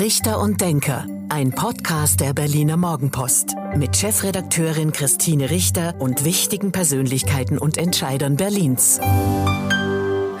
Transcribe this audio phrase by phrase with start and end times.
[0.00, 7.58] Richter und Denker, ein Podcast der Berliner Morgenpost mit Chefredakteurin Christine Richter und wichtigen Persönlichkeiten
[7.58, 8.98] und Entscheidern Berlins.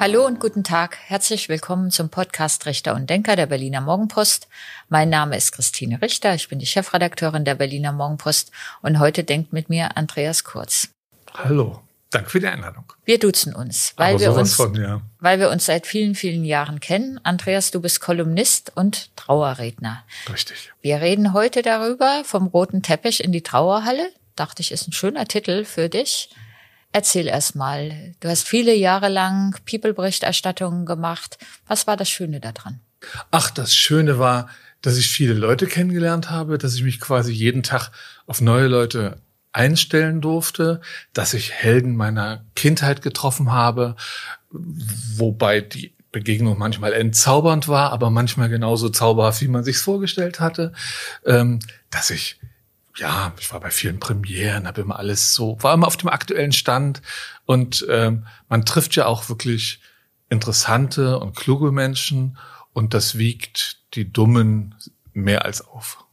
[0.00, 0.96] Hallo und guten Tag.
[1.04, 4.48] Herzlich willkommen zum Podcast Richter und Denker der Berliner Morgenpost.
[4.88, 6.34] Mein Name ist Christine Richter.
[6.34, 10.88] Ich bin die Chefredakteurin der Berliner Morgenpost und heute denkt mit mir Andreas Kurz.
[11.34, 11.82] Hallo.
[12.10, 12.92] Danke für die Einladung.
[13.04, 15.00] Wir duzen uns, weil wir uns, von, ja.
[15.20, 17.20] weil wir uns seit vielen, vielen Jahren kennen.
[17.22, 20.02] Andreas, du bist Kolumnist und Trauerredner.
[20.32, 20.72] Richtig.
[20.82, 24.10] Wir reden heute darüber, vom roten Teppich in die Trauerhalle.
[24.34, 26.30] Dachte ich, ist ein schöner Titel für dich.
[26.92, 28.14] Erzähl erst mal.
[28.18, 31.38] Du hast viele Jahre lang People-Berichterstattungen gemacht.
[31.68, 32.80] Was war das Schöne daran?
[33.30, 34.48] Ach, das Schöne war,
[34.82, 37.92] dass ich viele Leute kennengelernt habe, dass ich mich quasi jeden Tag
[38.26, 39.20] auf neue Leute
[39.52, 40.80] einstellen durfte,
[41.12, 43.96] dass ich Helden meiner Kindheit getroffen habe,
[44.50, 50.72] wobei die Begegnung manchmal entzaubernd war, aber manchmal genauso zauberhaft, wie man sich's vorgestellt hatte,
[51.24, 51.60] ähm,
[51.90, 52.40] dass ich
[52.96, 56.52] ja, ich war bei vielen Premieren, habe immer alles so, war immer auf dem aktuellen
[56.52, 57.00] Stand.
[57.46, 59.80] Und ähm, man trifft ja auch wirklich
[60.28, 62.36] interessante und kluge Menschen.
[62.72, 64.74] Und das wiegt die Dummen
[65.12, 66.04] mehr als auf.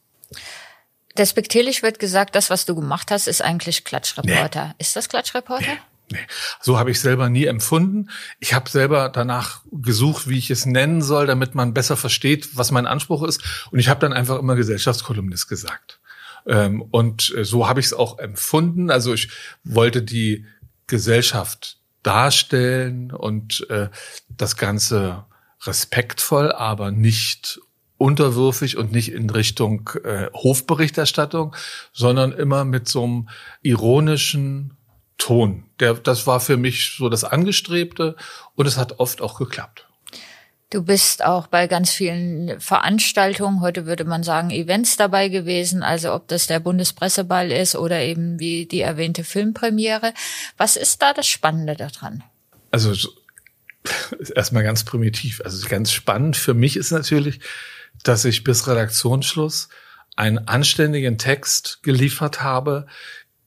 [1.17, 4.67] Despektierlich wird gesagt, das, was du gemacht hast, ist eigentlich Klatschreporter.
[4.67, 4.73] Nee.
[4.77, 5.65] Ist das Klatschreporter?
[5.65, 5.79] Nee.
[6.09, 6.19] Nee,
[6.61, 8.09] so habe ich selber nie empfunden.
[8.39, 12.71] Ich habe selber danach gesucht, wie ich es nennen soll, damit man besser versteht, was
[12.71, 13.41] mein Anspruch ist.
[13.71, 15.99] Und ich habe dann einfach immer Gesellschaftskolumnist gesagt.
[16.45, 18.89] Ähm, und äh, so habe ich es auch empfunden.
[18.89, 19.29] Also ich
[19.65, 20.45] wollte die
[20.87, 23.89] Gesellschaft darstellen und äh,
[24.29, 25.25] das Ganze
[25.63, 27.59] respektvoll, aber nicht
[27.97, 31.55] unterwürfig und nicht in Richtung äh, Hofberichterstattung,
[31.93, 33.29] sondern immer mit so einem
[33.61, 34.77] ironischen
[35.17, 35.63] Ton.
[35.79, 38.15] Der, das war für mich so das Angestrebte
[38.55, 39.87] und es hat oft auch geklappt.
[40.69, 46.13] Du bist auch bei ganz vielen Veranstaltungen, heute würde man sagen Events dabei gewesen, also
[46.13, 50.13] ob das der Bundespresseball ist oder eben wie die erwähnte Filmpremiere.
[50.57, 52.21] Was ist da das Spannende daran?
[52.69, 52.93] Also
[54.35, 55.41] erstmal ganz primitiv.
[55.45, 57.39] Also ganz spannend für mich ist natürlich,
[58.07, 59.69] dass ich bis Redaktionsschluss
[60.15, 62.87] einen anständigen Text geliefert habe,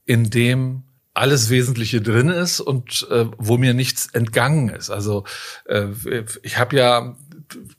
[0.04, 4.90] in dem alles Wesentliche drin ist und äh, wo mir nichts entgangen ist.
[4.90, 5.24] Also
[5.66, 5.86] äh,
[6.42, 7.16] ich habe ja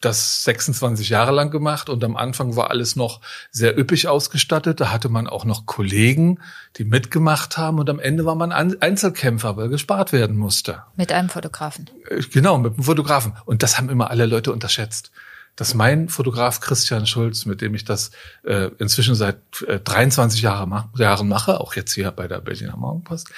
[0.01, 4.81] das 26 Jahre lang gemacht und am Anfang war alles noch sehr üppig ausgestattet.
[4.81, 6.39] Da hatte man auch noch Kollegen,
[6.75, 10.83] die mitgemacht haben und am Ende war man Einzelkämpfer, weil gespart werden musste.
[10.97, 11.89] Mit einem Fotografen.
[12.09, 13.33] Äh, genau, mit einem Fotografen.
[13.45, 15.11] Und das haben immer alle Leute unterschätzt
[15.55, 18.11] dass mein Fotograf Christian Schulz, mit dem ich das
[18.43, 22.77] äh, inzwischen seit äh, 23 Jahre mach, Jahren mache, auch jetzt hier bei der Berliner
[22.77, 23.29] Morgenpost,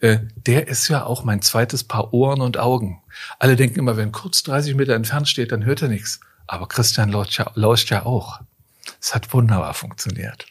[0.00, 3.02] äh, der ist ja auch mein zweites Paar Ohren und Augen.
[3.38, 6.20] Alle denken immer, wenn kurz 30 Meter entfernt steht, dann hört er nichts.
[6.46, 8.40] Aber Christian lauscht ja, lauscht ja auch.
[9.00, 10.46] Es hat wunderbar funktioniert.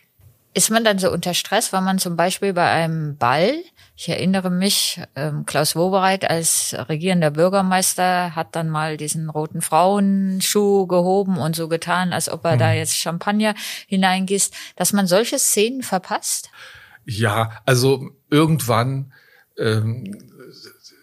[0.59, 3.64] Ist man dann so unter Stress, wenn man zum Beispiel bei einem Ball,
[3.96, 10.86] ich erinnere mich, ähm, Klaus Wobereit als regierender Bürgermeister hat dann mal diesen roten Frauenschuh
[10.86, 12.59] gehoben und so getan, als ob er mhm.
[12.59, 13.56] da jetzt Champagner
[13.88, 16.50] hineingießt, dass man solche Szenen verpasst?
[17.06, 19.14] Ja, also irgendwann
[19.58, 20.14] ähm,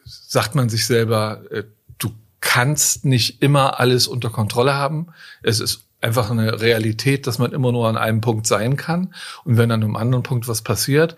[0.05, 1.65] sagt man sich selber, äh,
[1.97, 5.06] du kannst nicht immer alles unter Kontrolle haben.
[5.43, 9.15] Es ist einfach eine Realität, dass man immer nur an einem Punkt sein kann.
[9.45, 11.17] Und wenn an einem anderen Punkt was passiert,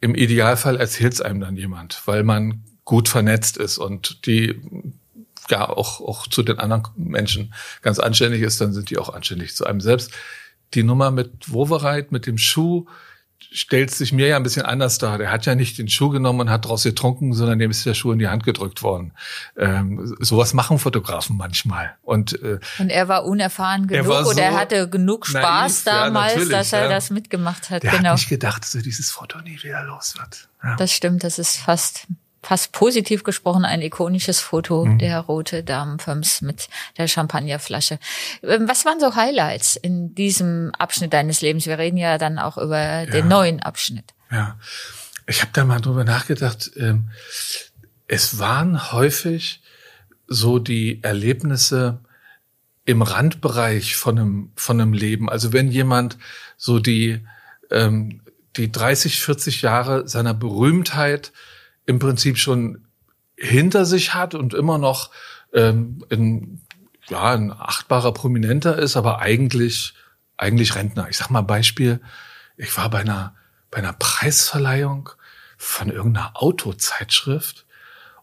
[0.00, 4.60] im Idealfall erzählt es einem dann jemand, weil man gut vernetzt ist und die
[5.48, 9.54] ja auch, auch zu den anderen Menschen ganz anständig ist, dann sind die auch anständig
[9.54, 10.12] zu einem selbst.
[10.74, 12.86] Die Nummer mit Wovereit, mit dem Schuh,
[13.50, 15.18] stellt sich mir ja ein bisschen anders dar.
[15.18, 17.94] Der hat ja nicht den Schuh genommen und hat draus getrunken, sondern dem ist der
[17.94, 19.12] Schuh in die Hand gedrückt worden.
[19.56, 21.94] Ähm, sowas machen Fotografen manchmal.
[22.02, 25.84] Und, äh, und er war unerfahren genug er war so oder er hatte genug Spaß
[25.84, 26.88] naiv, damals, ja, dass er ja.
[26.88, 27.82] das mitgemacht hat.
[27.82, 28.10] Der genau.
[28.10, 30.48] hat nicht gedacht, dass er dieses Foto nie wieder los wird.
[30.62, 30.76] Ja.
[30.76, 32.06] Das stimmt, das ist fast
[32.42, 34.98] fast positiv gesprochen ein ikonisches Foto mhm.
[34.98, 37.98] der rote Damenfirms mit der Champagnerflasche.
[38.42, 41.66] Ähm, was waren so Highlights in diesem Abschnitt deines Lebens?
[41.66, 43.06] Wir reden ja dann auch über ja.
[43.06, 44.12] den neuen Abschnitt.
[44.30, 44.58] Ja,
[45.26, 46.72] ich habe da mal drüber nachgedacht.
[46.76, 47.10] Ähm,
[48.08, 49.62] es waren häufig
[50.26, 52.00] so die Erlebnisse
[52.84, 55.30] im Randbereich von einem, von einem Leben.
[55.30, 56.18] Also wenn jemand
[56.56, 57.20] so die,
[57.70, 58.20] ähm,
[58.56, 61.32] die 30, 40 Jahre seiner Berühmtheit
[61.86, 62.86] im Prinzip schon
[63.36, 65.10] hinter sich hat und immer noch
[65.52, 66.60] ähm, ein,
[67.08, 69.94] ja, ein achtbarer Prominenter ist, aber eigentlich,
[70.36, 71.08] eigentlich Rentner.
[71.08, 72.00] Ich sag mal Beispiel,
[72.56, 73.34] ich war bei einer,
[73.70, 75.10] bei einer Preisverleihung
[75.56, 77.66] von irgendeiner Autozeitschrift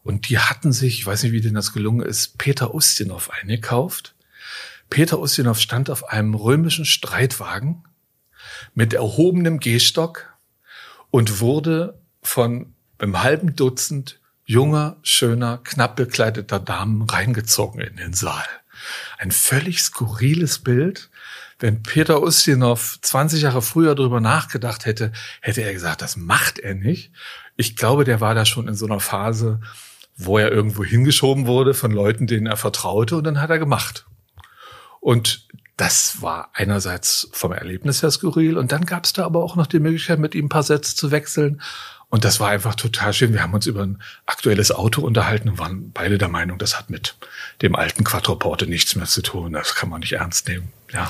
[0.03, 4.15] und die hatten sich, ich weiß nicht, wie denen das gelungen ist, Peter Ustinov eingekauft.
[4.89, 7.83] Peter Ustinov stand auf einem römischen Streitwagen
[8.73, 10.33] mit erhobenem Gehstock
[11.11, 18.45] und wurde von einem halben Dutzend junger, schöner, knapp bekleideter Damen reingezogen in den Saal.
[19.17, 21.09] Ein völlig skurriles Bild.
[21.59, 25.11] Wenn Peter Ustinov 20 Jahre früher darüber nachgedacht hätte,
[25.41, 27.11] hätte er gesagt, das macht er nicht.
[27.57, 29.59] Ich glaube, der war da schon in so einer Phase,
[30.15, 34.05] wo er irgendwo hingeschoben wurde von Leuten, denen er vertraute und dann hat er gemacht.
[34.99, 35.47] Und
[35.77, 39.67] das war einerseits vom Erlebnis her skurril und dann gab es da aber auch noch
[39.67, 41.61] die Möglichkeit, mit ihm ein paar Sätze zu wechseln.
[42.09, 43.33] Und das war einfach total schön.
[43.33, 46.89] Wir haben uns über ein aktuelles Auto unterhalten und waren beide der Meinung, das hat
[46.89, 47.15] mit
[47.61, 49.53] dem alten Quattroporte nichts mehr zu tun.
[49.53, 50.73] Das kann man nicht ernst nehmen.
[50.91, 51.09] Ja.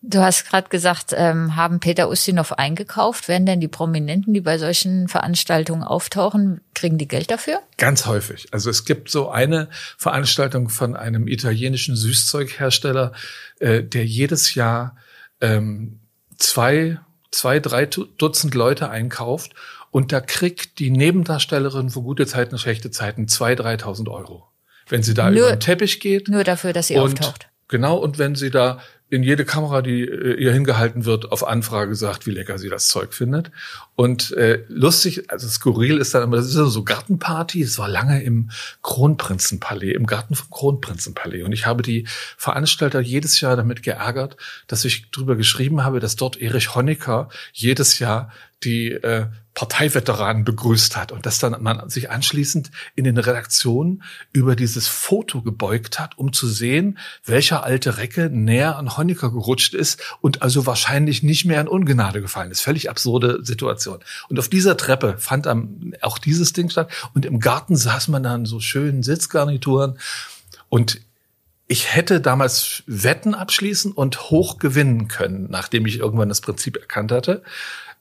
[0.00, 3.28] Du hast gerade gesagt, ähm, haben Peter Ustinov eingekauft.
[3.28, 7.60] Werden denn die Prominenten, die bei solchen Veranstaltungen auftauchen, kriegen die Geld dafür?
[7.76, 8.46] Ganz häufig.
[8.52, 9.68] Also es gibt so eine
[9.98, 13.12] Veranstaltung von einem italienischen Süßzeughersteller,
[13.58, 14.96] äh, der jedes Jahr
[15.40, 15.98] ähm,
[16.38, 17.00] zwei,
[17.32, 19.52] zwei, drei Dutzend Leute einkauft
[19.90, 24.48] und da kriegt die Nebendarstellerin für gute Zeiten, schlechte Zeiten zwei, dreitausend Euro.
[24.88, 26.28] Wenn sie da nur, über den Teppich geht.
[26.28, 27.48] Nur dafür, dass sie und, auftaucht.
[27.68, 28.80] Genau, und wenn sie da
[29.10, 32.88] in jede Kamera, die äh, ihr hingehalten wird, auf Anfrage sagt, wie lecker sie das
[32.88, 33.50] Zeug findet.
[33.94, 38.22] Und äh, lustig, also skurril ist dann immer, das ist so Gartenparty, es war lange
[38.22, 38.50] im
[38.82, 41.42] Kronprinzenpalais, im Garten vom Kronprinzenpalais.
[41.44, 42.06] Und ich habe die
[42.36, 44.36] Veranstalter jedes Jahr damit geärgert,
[44.66, 48.30] dass ich drüber geschrieben habe, dass dort Erich Honecker jedes Jahr
[48.62, 49.26] die äh,
[49.58, 55.42] Parteiveteranen begrüßt hat und dass dann man sich anschließend in den Redaktionen über dieses Foto
[55.42, 60.64] gebeugt hat, um zu sehen, welcher alte Recke näher an Honecker gerutscht ist und also
[60.66, 62.60] wahrscheinlich nicht mehr in Ungnade gefallen ist.
[62.60, 63.98] Völlig absurde Situation.
[64.28, 65.48] Und auf dieser Treppe fand
[66.02, 69.98] auch dieses Ding statt und im Garten saß man dann so schönen Sitzgarnituren
[70.68, 71.00] und
[71.66, 77.10] ich hätte damals Wetten abschließen und hoch gewinnen können, nachdem ich irgendwann das Prinzip erkannt
[77.10, 77.42] hatte.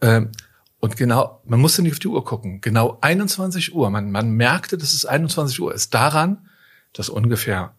[0.02, 0.30] Ähm,
[0.80, 2.62] und genau, man musste nicht auf die Uhr gucken.
[2.62, 3.90] Genau 21 Uhr.
[3.90, 5.94] Man, man merkte, dass es 21 Uhr ist.
[5.94, 6.50] Daran,
[6.94, 7.74] dass ungefähr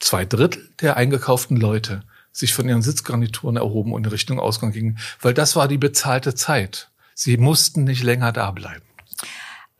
[0.00, 2.02] zwei Drittel der eingekauften Leute
[2.32, 6.34] sich von ihren Sitzgarnituren erhoben und in Richtung Ausgang gingen, weil das war die bezahlte
[6.34, 6.90] Zeit.
[7.14, 8.84] Sie mussten nicht länger da bleiben.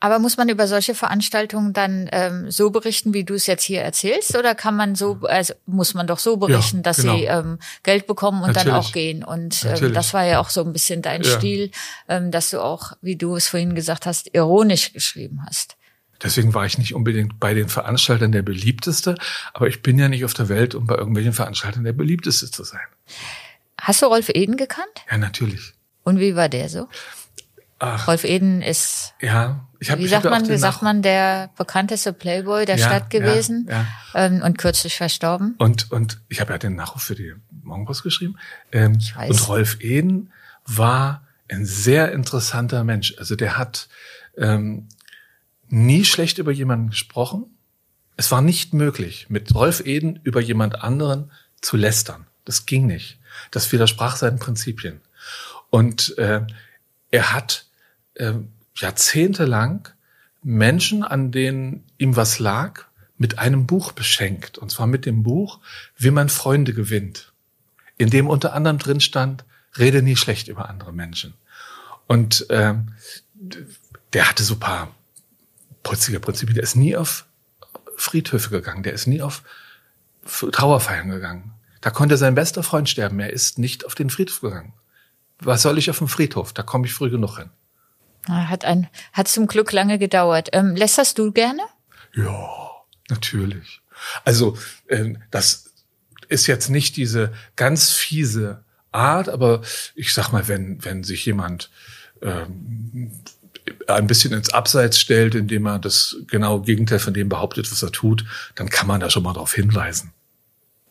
[0.01, 3.81] Aber muss man über solche Veranstaltungen dann ähm, so berichten, wie du es jetzt hier
[3.81, 7.17] erzählst, oder kann man so, also muss man doch so berichten, ja, dass genau.
[7.17, 8.65] sie ähm, Geld bekommen und Natürlich.
[8.65, 9.23] dann auch gehen?
[9.23, 11.37] Und ähm, das war ja auch so ein bisschen dein ja.
[11.37, 11.69] Stil,
[12.09, 15.77] ähm, dass du auch, wie du es vorhin gesagt hast, ironisch geschrieben hast.
[16.23, 19.15] Deswegen war ich nicht unbedingt bei den Veranstaltern der beliebteste,
[19.53, 22.63] aber ich bin ja nicht auf der Welt, um bei irgendwelchen Veranstaltern der beliebteste zu
[22.63, 22.81] sein.
[23.79, 25.05] Hast du Rolf Eden gekannt?
[25.09, 25.73] Ja, natürlich.
[26.03, 26.87] Und wie war der so?
[27.83, 32.13] Ach, Rolf Eden ist, ja, ich hab, wie sagt man, wie sagt man, der bekannteste
[32.13, 34.25] Playboy der ja, Stadt gewesen ja, ja.
[34.25, 35.55] Ähm, und kürzlich verstorben.
[35.57, 37.33] Und und ich habe ja den Nachruf für die
[37.63, 38.37] Morgenpost geschrieben.
[38.71, 39.31] Ähm, ich weiß.
[39.31, 40.31] Und Rolf Eden
[40.67, 43.15] war ein sehr interessanter Mensch.
[43.17, 43.89] Also der hat
[44.37, 44.87] ähm,
[45.67, 47.45] nie schlecht über jemanden gesprochen.
[48.15, 51.31] Es war nicht möglich, mit Rolf Eden über jemand anderen
[51.61, 52.27] zu lästern.
[52.45, 53.17] Das ging nicht.
[53.49, 55.01] Das widersprach seinen Prinzipien.
[55.71, 56.41] Und äh,
[57.09, 57.65] er hat
[58.15, 58.33] äh,
[58.75, 59.87] jahrzehntelang
[60.43, 62.85] Menschen, an denen ihm was lag,
[63.17, 64.57] mit einem Buch beschenkt.
[64.57, 65.59] Und zwar mit dem Buch,
[65.97, 67.31] wie man Freunde gewinnt.
[67.97, 69.45] In dem unter anderem drin stand,
[69.77, 71.35] rede nie schlecht über andere Menschen.
[72.07, 72.73] Und äh,
[74.13, 74.93] der hatte so paar
[75.83, 76.55] putzige Prinzipien.
[76.55, 77.25] Der ist nie auf
[77.95, 78.83] Friedhöfe gegangen.
[78.83, 79.43] Der ist nie auf
[80.25, 81.53] Trauerfeiern gegangen.
[81.81, 83.19] Da konnte sein bester Freund sterben.
[83.19, 84.73] Er ist nicht auf den Friedhof gegangen.
[85.39, 86.53] Was soll ich auf dem Friedhof?
[86.53, 87.49] Da komme ich früh genug hin.
[88.27, 90.49] Hat ein, hat zum Glück lange gedauert.
[90.53, 91.61] Ähm, lässt du gerne?
[92.13, 92.71] Ja,
[93.09, 93.81] natürlich.
[94.23, 94.57] Also
[94.89, 95.71] ähm, das
[96.27, 99.61] ist jetzt nicht diese ganz fiese Art, aber
[99.95, 101.69] ich sag mal, wenn wenn sich jemand
[102.21, 103.11] ähm,
[103.87, 107.91] ein bisschen ins Abseits stellt, indem er das genau Gegenteil von dem behauptet, was er
[107.91, 108.25] tut,
[108.55, 110.13] dann kann man da schon mal darauf hinweisen.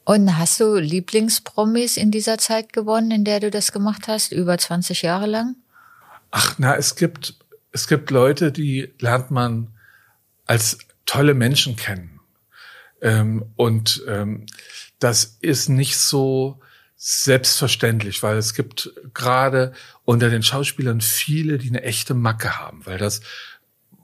[0.05, 4.57] Und hast du Lieblingspromis in dieser Zeit gewonnen, in der du das gemacht hast, über
[4.59, 5.57] 20 Jahre lang?
[6.31, 7.35] Ach, na, es gibt,
[7.73, 9.69] es gibt Leute, die lernt man
[10.47, 12.21] als tolle Menschen kennen.
[13.03, 14.47] Ähm, und ähm,
[14.99, 16.61] das ist nicht so
[16.97, 19.73] selbstverständlich, weil es gibt gerade
[20.05, 23.23] unter den Schauspielern viele, die eine echte Macke haben, weil das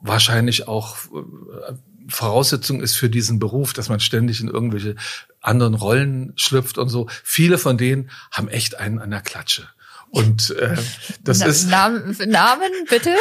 [0.01, 1.75] wahrscheinlich auch äh,
[2.09, 4.95] Voraussetzung ist für diesen Beruf, dass man ständig in irgendwelche
[5.41, 7.09] anderen Rollen schlüpft und so.
[7.23, 9.69] Viele von denen haben echt einen an der Klatsche.
[10.11, 10.77] Und äh,
[11.23, 13.15] das Na, ist Namen, Namen bitte.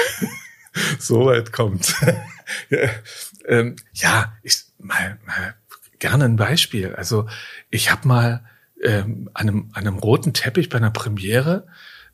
[0.99, 1.95] so weit kommt.
[2.69, 2.89] ja,
[3.47, 5.55] ähm, ja, ich mal, mal
[5.99, 6.95] gerne ein Beispiel.
[6.95, 7.27] Also
[7.69, 8.45] ich habe mal
[8.81, 11.67] ähm, an, einem, an einem roten Teppich bei einer Premiere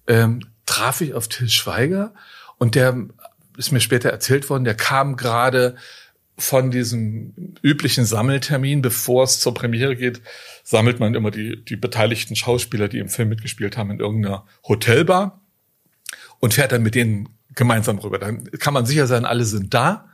[0.07, 2.13] ähm, traf ich auf Till Schweiger
[2.57, 3.07] und der
[3.57, 5.75] ist mir später erzählt worden, der kam gerade
[6.37, 10.21] von diesem üblichen Sammeltermin, bevor es zur Premiere geht,
[10.63, 15.41] sammelt man immer die, die beteiligten Schauspieler, die im Film mitgespielt haben, in irgendeiner Hotelbar
[16.39, 18.17] und fährt dann mit denen gemeinsam rüber.
[18.17, 20.09] Dann kann man sicher sein, alle sind da.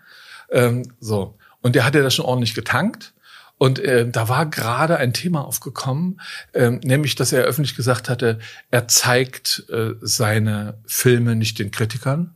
[0.52, 1.38] Ähm, so.
[1.62, 3.14] Und der hatte das schon ordentlich getankt.
[3.58, 6.22] Und äh, da war gerade ein Thema aufgekommen,
[6.54, 8.38] äh, nämlich, dass er öffentlich gesagt hatte,
[8.70, 12.36] er zeigt äh, seine Filme nicht den Kritikern.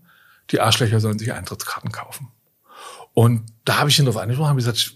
[0.49, 2.29] Die Arschlöcher sollen sich Eintrittskarten kaufen.
[3.13, 4.95] Und da habe ich ihn darauf angesprochen, habe gesagt,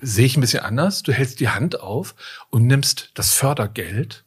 [0.00, 1.02] sehe ich ein bisschen anders.
[1.02, 2.14] Du hältst die Hand auf
[2.50, 4.24] und nimmst das Fördergeld,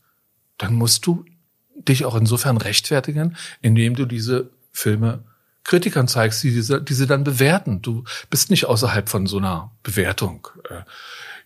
[0.57, 1.25] dann musst du
[1.75, 5.23] dich auch insofern rechtfertigen, indem du diese Filme
[5.63, 7.81] Kritikern zeigst, die diese, die sie dann bewerten.
[7.81, 10.47] Du bist nicht außerhalb von so einer Bewertung.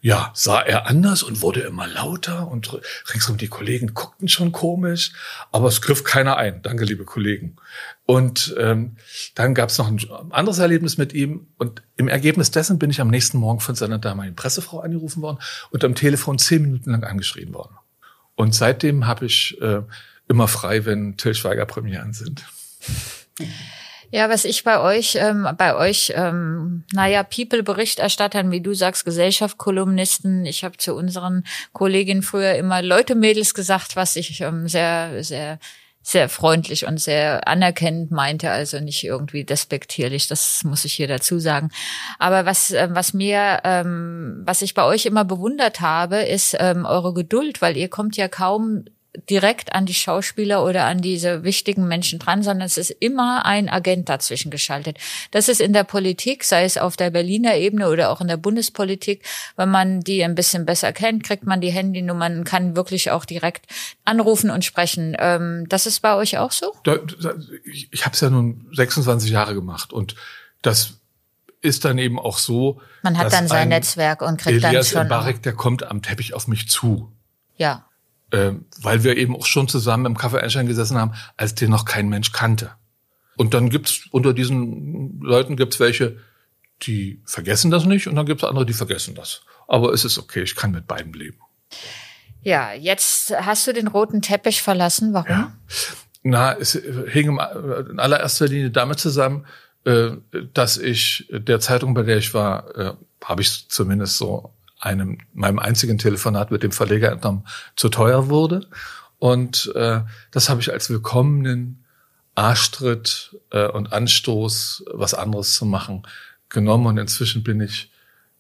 [0.02, 2.80] Ja, sah er anders und wurde immer lauter und
[3.14, 5.12] ringsum die Kollegen guckten schon komisch,
[5.52, 6.62] aber es griff keiner ein.
[6.62, 7.58] Danke, liebe Kollegen.
[8.06, 8.96] Und ähm,
[9.36, 10.00] dann gab es noch ein
[10.32, 14.00] anderes Erlebnis mit ihm und im Ergebnis dessen bin ich am nächsten Morgen von seiner
[14.00, 15.40] damaligen Pressefrau angerufen worden
[15.70, 17.76] und am Telefon zehn Minuten lang angeschrien worden.
[18.36, 19.82] Und seitdem habe ich äh,
[20.30, 22.46] immer frei, wenn Till Schweiger Premieren sind.
[24.12, 30.46] Ja, was ich bei euch, ähm, bei euch, ähm, naja, People-Berichterstattern, wie du sagst, Gesellschaft-Kolumnisten.
[30.46, 35.60] Ich habe zu unseren Kolleginnen früher immer Leute-Mädels gesagt, was ich ähm, sehr, sehr
[36.02, 41.40] sehr freundlich und sehr anerkennend meinte, also nicht irgendwie despektierlich, das muss ich hier dazu
[41.40, 41.70] sagen.
[42.18, 46.86] Aber was, äh, was mir, ähm, was ich bei euch immer bewundert habe, ist ähm,
[46.86, 48.86] eure Geduld, weil ihr kommt ja kaum
[49.30, 53.70] direkt an die Schauspieler oder an diese wichtigen Menschen dran, sondern es ist immer ein
[53.70, 54.98] Agent dazwischen geschaltet.
[55.32, 58.38] Das ist in der Politik, sei es auf der Berliner Ebene oder auch in der
[58.38, 59.24] Bundespolitik,
[59.56, 63.66] wenn man die ein bisschen besser kennt, kriegt man die Handynummern, kann wirklich auch direkt
[64.06, 65.16] anrufen und sprechen.
[65.20, 66.74] Ähm, das ist bei euch auch so?
[67.66, 70.16] ich ich habe es ja nun 26 Jahre gemacht und
[70.62, 70.94] das
[71.62, 72.82] ist dann eben auch so.
[73.02, 75.10] Man hat dann sein Netzwerk und kriegt Elias dann schon.
[75.10, 77.12] Barek, der kommt am Teppich auf mich zu.
[77.58, 77.89] Ja
[78.32, 81.86] äh, weil wir eben auch schon zusammen im Café Einstein gesessen haben, als den noch
[81.86, 82.72] kein Mensch kannte.
[83.38, 86.18] Und dann gibt's unter diesen Leuten gibt's welche,
[86.84, 89.42] die vergessen das nicht und dann gibt's andere, die vergessen das.
[89.68, 91.40] Aber es ist okay, ich kann mit beiden leben.
[92.42, 95.14] Ja, jetzt hast du den roten Teppich verlassen.
[95.14, 95.30] Warum?
[95.30, 95.54] Ja.
[96.24, 99.46] Na, es hing in allererster Linie damit zusammen,
[99.86, 100.12] äh,
[100.54, 102.94] dass ich der Zeitung, bei der ich war, äh,
[103.24, 107.46] habe ich zumindest so einem meinem einzigen Telefonat mit dem Verleger entnommen,
[107.76, 108.68] zu teuer wurde.
[109.18, 111.84] Und äh, das habe ich als willkommenen
[112.36, 116.04] Arschtritt äh, und Anstoß, was anderes zu machen,
[116.48, 116.88] genommen.
[116.88, 117.92] Und inzwischen bin ich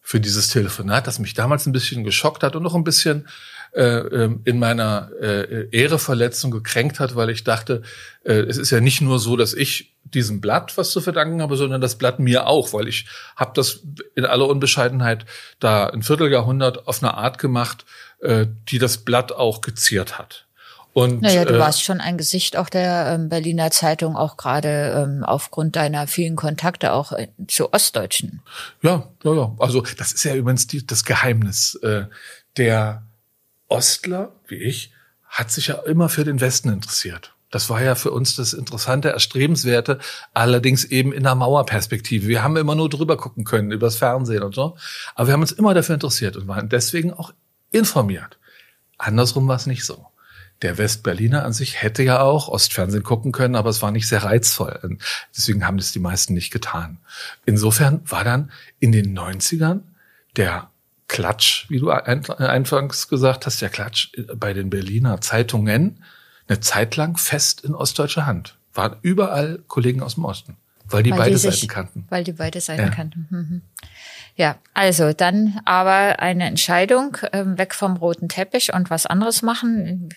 [0.09, 3.27] für dieses Telefonat, das mich damals ein bisschen geschockt hat und noch ein bisschen
[3.73, 7.83] äh, ähm, in meiner äh, Ehreverletzung gekränkt hat, weil ich dachte,
[8.23, 11.57] äh, es ist ja nicht nur so, dass ich diesem Blatt was zu verdanken habe,
[11.57, 13.83] sondern das Blatt mir auch, weil ich habe das
[14.15, 15.27] in aller Unbescheidenheit
[15.59, 17.85] da ein Vierteljahrhundert auf eine Art gemacht,
[18.21, 20.47] äh, die das Blatt auch geziert hat.
[20.93, 25.05] Und, naja, du äh, warst schon ein Gesicht auch der ähm, Berliner Zeitung, auch gerade
[25.07, 28.41] ähm, aufgrund deiner vielen Kontakte auch äh, zu Ostdeutschen.
[28.81, 29.55] Ja, ja, ja.
[29.59, 31.75] Also das ist ja übrigens die, das Geheimnis.
[31.83, 32.05] Äh,
[32.57, 33.03] der
[33.67, 34.91] Ostler, wie ich,
[35.27, 37.33] hat sich ja immer für den Westen interessiert.
[37.51, 39.99] Das war ja für uns das Interessante, Erstrebenswerte,
[40.33, 42.27] allerdings eben in der Mauerperspektive.
[42.27, 44.77] Wir haben immer nur drüber gucken können, übers Fernsehen und so.
[45.15, 47.33] Aber wir haben uns immer dafür interessiert und waren deswegen auch
[47.71, 48.37] informiert.
[48.97, 50.08] Andersrum war es nicht so.
[50.61, 54.23] Der Westberliner an sich hätte ja auch Ostfernsehen gucken können, aber es war nicht sehr
[54.23, 54.97] reizvoll.
[55.35, 56.97] Deswegen haben das die meisten nicht getan.
[57.45, 59.81] Insofern war dann in den 90ern
[60.35, 60.69] der
[61.07, 66.03] Klatsch, wie du anfangs gesagt hast, der Klatsch bei den Berliner Zeitungen
[66.47, 68.57] eine Zeit lang fest in ostdeutscher Hand.
[68.73, 72.05] Waren überall Kollegen aus dem Osten, weil die weil beide die sich, Seiten kannten.
[72.09, 72.89] Weil die beide Seiten ja.
[72.89, 73.27] kannten.
[73.29, 73.61] Mhm.
[74.35, 80.09] Ja, also dann aber eine Entscheidung, ähm, weg vom roten Teppich und was anderes machen.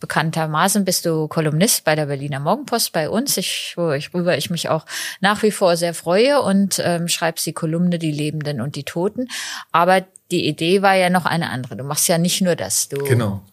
[0.00, 4.86] Bekanntermaßen bist du Kolumnist bei der Berliner Morgenpost bei uns, ich, worüber ich mich auch
[5.20, 9.28] nach wie vor sehr freue und ähm, schreibst die Kolumne Die Lebenden und die Toten.
[9.72, 11.76] Aber die Idee war ja noch eine andere.
[11.76, 12.88] Du machst ja nicht nur das.
[12.88, 13.44] Du genau.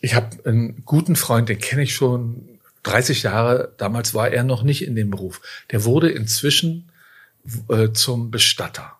[0.00, 3.74] Ich habe einen guten Freund, den kenne ich schon 30 Jahre.
[3.76, 5.40] Damals war er noch nicht in dem Beruf.
[5.70, 6.90] Der wurde inzwischen
[7.68, 8.98] äh, zum Bestatter.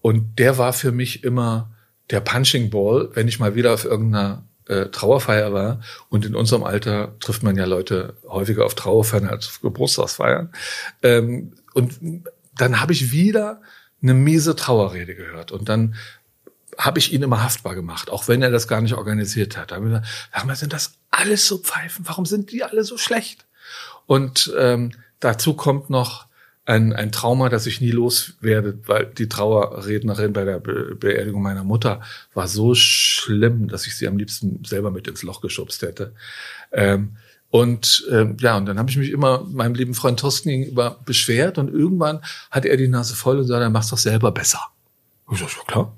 [0.00, 1.70] Und der war für mich immer
[2.10, 5.80] der Punching Ball, wenn ich mal wieder auf irgendeiner äh, Trauerfeier war.
[6.08, 10.52] Und in unserem Alter trifft man ja Leute häufiger auf Trauerfeiern als auf Geburtstagsfeiern.
[11.02, 11.98] Ähm, und
[12.56, 13.60] dann habe ich wieder
[14.02, 15.52] eine miese Trauerrede gehört.
[15.52, 15.96] Und dann
[16.78, 19.70] habe ich ihn immer haftbar gemacht, auch wenn er das gar nicht organisiert hat.
[19.70, 22.06] Da habe ich gesagt, sag mal, sind das alles so Pfeifen?
[22.08, 23.46] Warum sind die alle so schlecht?
[24.06, 26.26] Und ähm, dazu kommt noch
[26.70, 31.64] ein, ein Trauma, das ich nie loswerde, weil die Trauerrednerin bei der Be Beerdigung meiner
[31.64, 32.00] Mutter
[32.32, 36.14] war so schlimm, dass ich sie am liebsten selber mit ins Loch geschubst hätte.
[36.70, 37.16] Ähm,
[37.50, 41.58] und ähm, ja, und dann habe ich mich immer meinem lieben Freund Thorsten gegenüber beschwert
[41.58, 42.20] und irgendwann
[42.52, 44.60] hatte er die Nase voll und sagte, dann mach's doch selber besser.
[45.32, 45.96] Ich dachte, ja klar,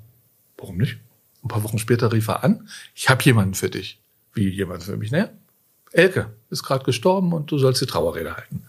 [0.57, 0.97] warum nicht?
[1.43, 3.99] Ein paar Wochen später rief er an, ich habe jemanden für dich.
[4.33, 5.11] Wie jemand für mich?
[5.11, 5.29] Naja,
[5.91, 8.63] Elke ist gerade gestorben und du sollst die Trauerrede halten.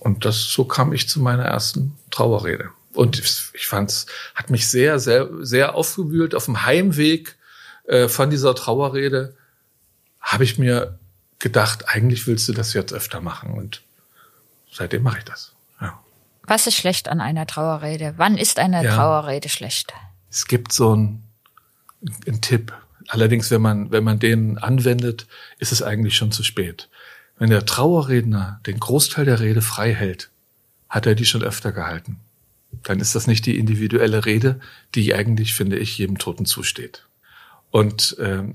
[0.00, 2.70] Und das, so kam ich zu meiner ersten Trauerrede.
[2.94, 6.34] Und ich fand's, hat mich sehr, sehr, sehr aufgewühlt.
[6.34, 7.36] Auf dem Heimweg
[7.86, 9.36] äh, von dieser Trauerrede
[10.20, 10.98] habe ich mir
[11.38, 13.52] gedacht, eigentlich willst du das jetzt öfter machen.
[13.52, 13.82] Und
[14.72, 15.52] seitdem mache ich das.
[15.80, 15.98] Ja.
[16.42, 18.14] Was ist schlecht an einer Trauerrede?
[18.16, 18.94] Wann ist eine ja.
[18.94, 19.92] Trauerrede schlecht?
[20.30, 21.24] Es gibt so einen,
[22.26, 22.72] einen Tipp.
[23.08, 25.26] Allerdings, wenn man, wenn man den anwendet,
[25.58, 26.88] ist es eigentlich schon zu spät.
[27.38, 30.30] Wenn der Trauerredner den Großteil der Rede frei hält,
[30.88, 32.18] hat er die schon öfter gehalten.
[32.82, 34.60] Dann ist das nicht die individuelle Rede,
[34.94, 37.06] die eigentlich, finde ich, jedem Toten zusteht.
[37.70, 38.54] Und ähm,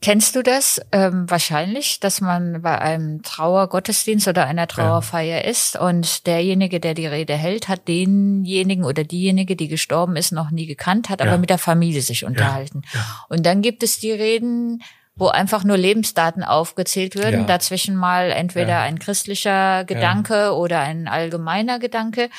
[0.00, 5.50] Kennst du das ähm, wahrscheinlich, dass man bei einem Trauergottesdienst oder einer Trauerfeier ja.
[5.50, 10.52] ist und derjenige, der die Rede hält, hat denjenigen oder diejenige, die gestorben ist, noch
[10.52, 11.26] nie gekannt, hat ja.
[11.26, 12.82] aber mit der Familie sich unterhalten.
[12.94, 13.24] Ja.
[13.28, 14.84] Und dann gibt es die Reden,
[15.18, 21.78] wo einfach nur Lebensdaten aufgezählt würden, dazwischen mal entweder ein christlicher Gedanke oder ein allgemeiner
[21.78, 22.30] Gedanke.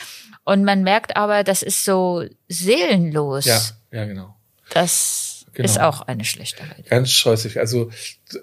[0.45, 3.45] Und man merkt aber, das ist so seelenlos.
[3.45, 3.59] Ja,
[3.91, 4.35] ja, genau.
[4.71, 5.65] Das Genau.
[5.65, 6.87] Ist auch eine schlechte Rede.
[6.89, 7.59] Ganz scheußlich.
[7.59, 7.89] Also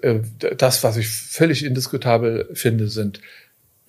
[0.03, 0.19] äh,
[0.57, 3.21] das, was ich völlig indiskutabel finde, sind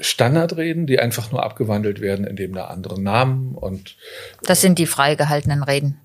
[0.01, 3.97] Standardreden, die einfach nur abgewandelt werden, indem da andere Namen und
[4.45, 5.99] das sind die freigehaltenen Reden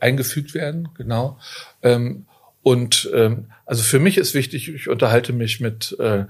[0.00, 1.38] eingefügt werden, genau.
[1.82, 2.26] Ähm,
[2.62, 6.26] und ähm, also für mich ist wichtig, ich unterhalte mich mit äh,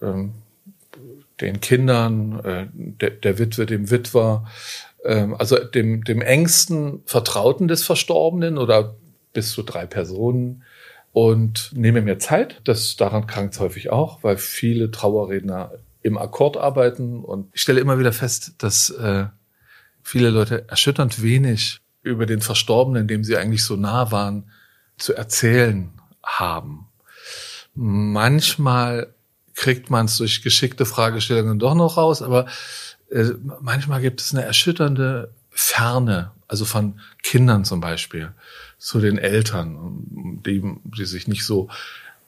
[0.00, 0.32] ähm,
[1.40, 4.46] den Kindern, äh, der, der Witwe, dem Witwer,
[5.04, 8.96] ähm, also dem, dem engsten Vertrauten des Verstorbenen oder
[9.32, 10.62] bis zu drei Personen
[11.12, 12.60] und nehme mir Zeit.
[12.64, 17.98] Das daran krankt häufig auch, weil viele Trauerredner im Akkord arbeiten und ich stelle immer
[17.98, 19.26] wieder fest, dass äh,
[20.02, 24.50] viele Leute erschütternd wenig über den Verstorbenen, dem sie eigentlich so nah waren,
[25.02, 25.90] zu erzählen
[26.22, 26.86] haben.
[27.74, 29.14] Manchmal
[29.54, 32.46] kriegt man es durch geschickte Fragestellungen doch noch raus, aber
[33.10, 38.32] äh, manchmal gibt es eine erschütternde Ferne, also von Kindern zum Beispiel
[38.78, 41.68] zu den Eltern, die, die sich nicht so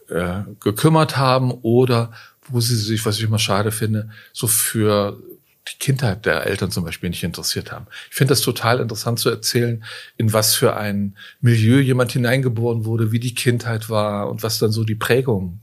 [0.09, 2.13] äh, gekümmert haben oder
[2.49, 5.19] wo sie sich, was ich immer schade finde, so für
[5.69, 7.87] die Kindheit der Eltern zum Beispiel nicht interessiert haben.
[8.11, 9.85] Ich finde das total interessant zu erzählen,
[10.17, 14.73] in was für ein Milieu jemand hineingeboren wurde, wie die Kindheit war und was dann
[14.73, 15.61] so die Prägungen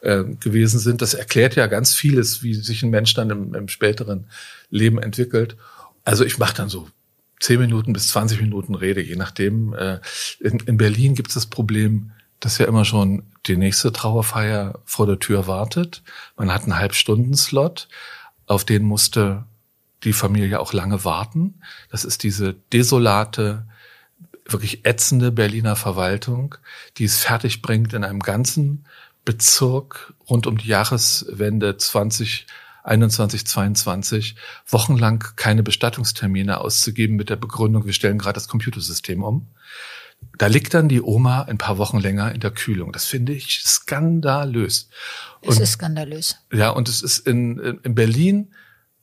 [0.00, 1.02] äh, gewesen sind.
[1.02, 4.26] Das erklärt ja ganz vieles, wie sich ein Mensch dann im, im späteren
[4.70, 5.56] Leben entwickelt.
[6.04, 6.88] Also ich mache dann so
[7.40, 9.74] 10 Minuten bis 20 Minuten Rede, je nachdem.
[9.74, 10.00] Äh,
[10.40, 15.06] in, in Berlin gibt es das Problem, dass ja immer schon die nächste Trauerfeier vor
[15.06, 16.02] der Tür wartet.
[16.36, 17.88] Man hat einen Halbstunden-Slot,
[18.52, 19.44] auf den musste
[20.04, 21.60] die Familie auch lange warten.
[21.90, 23.66] Das ist diese desolate,
[24.44, 26.56] wirklich ätzende Berliner Verwaltung,
[26.98, 28.86] die es fertig bringt, in einem ganzen
[29.24, 32.46] Bezirk rund um die Jahreswende 20
[32.84, 34.34] 21, 22
[34.66, 39.46] wochenlang keine Bestattungstermine auszugeben mit der Begründung, wir stellen gerade das Computersystem um.
[40.38, 42.92] Da liegt dann die Oma ein paar Wochen länger in der Kühlung.
[42.92, 44.88] Das finde ich skandalös.
[45.40, 46.38] Und, es ist skandalös.
[46.52, 48.52] Ja, und es ist in, in Berlin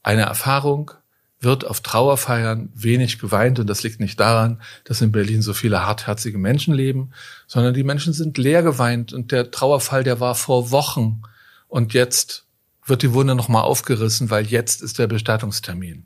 [0.04, 0.92] eine Erfahrung,
[1.42, 5.86] wird auf Trauerfeiern wenig geweint und das liegt nicht daran, dass in Berlin so viele
[5.86, 7.12] hartherzige Menschen leben,
[7.48, 11.22] sondern die Menschen sind leer geweint und der Trauerfall, der war vor Wochen
[11.68, 12.46] und jetzt
[12.86, 16.06] wird die Wunde nochmal aufgerissen, weil jetzt ist der Bestattungstermin.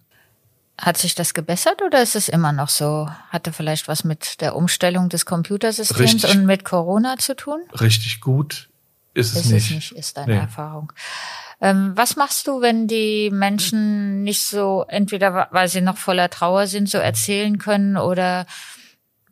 [0.78, 3.08] Hat sich das gebessert oder ist es immer noch so?
[3.30, 7.62] Hatte vielleicht was mit der Umstellung des Computersystems richtig, und mit Corona zu tun?
[7.80, 8.70] Richtig gut
[9.14, 9.66] ist es ist nicht.
[9.66, 10.40] Es nicht, ist deine nee.
[10.40, 10.92] Erfahrung.
[11.62, 16.68] Ähm, was machst du, wenn die Menschen nicht so, entweder weil sie noch voller Trauer
[16.68, 18.46] sind, so erzählen können oder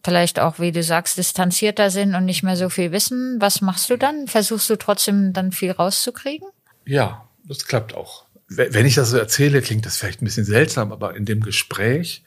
[0.04, 3.38] vielleicht auch, wie du sagst, distanzierter sind und nicht mehr so viel wissen?
[3.40, 4.28] Was machst du dann?
[4.28, 6.48] Versuchst du trotzdem dann viel rauszukriegen?
[6.86, 8.26] Ja, das klappt auch.
[8.54, 12.24] Wenn ich das so erzähle, klingt das vielleicht ein bisschen seltsam, aber in dem Gespräch,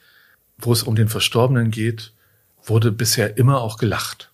[0.56, 2.12] wo es um den Verstorbenen geht,
[2.62, 4.30] wurde bisher immer auch gelacht.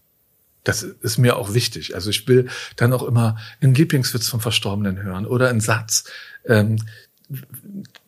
[0.62, 1.96] Das ist mir auch wichtig.
[1.96, 6.04] Also ich will dann auch immer einen Lieblingswitz vom Verstorbenen hören oder einen Satz.
[6.46, 6.76] Ähm,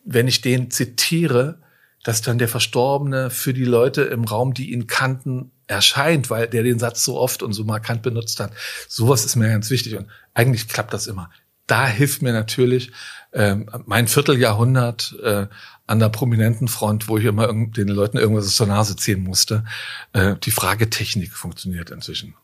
[0.05, 1.59] wenn ich den zitiere,
[2.03, 6.63] dass dann der Verstorbene für die Leute im Raum, die ihn kannten, erscheint, weil der
[6.63, 8.53] den Satz so oft und so markant benutzt hat.
[8.87, 11.31] Sowas ist mir ganz wichtig und eigentlich klappt das immer.
[11.67, 12.91] Da hilft mir natürlich
[13.31, 15.47] ähm, mein Vierteljahrhundert äh,
[15.87, 19.65] an der prominenten Front, wo ich immer den Leuten irgendwas aus der Nase ziehen musste.
[20.13, 22.35] Äh, die Fragetechnik funktioniert inzwischen.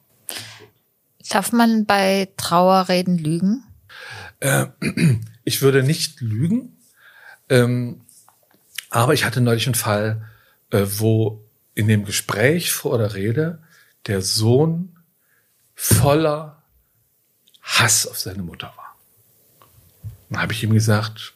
[1.29, 3.63] Darf man bei Trauerreden lügen?
[4.39, 4.67] Äh,
[5.43, 6.77] ich würde nicht lügen,
[7.49, 8.01] ähm,
[8.89, 10.27] aber ich hatte neulich einen Fall,
[10.71, 11.43] äh, wo
[11.75, 13.62] in dem Gespräch vor der Rede
[14.08, 14.97] der Sohn
[15.75, 16.63] voller
[17.62, 18.78] Hass auf seine Mutter war.
[20.29, 21.33] Dann habe ich ihm gesagt,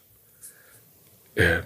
[1.35, 1.61] äh,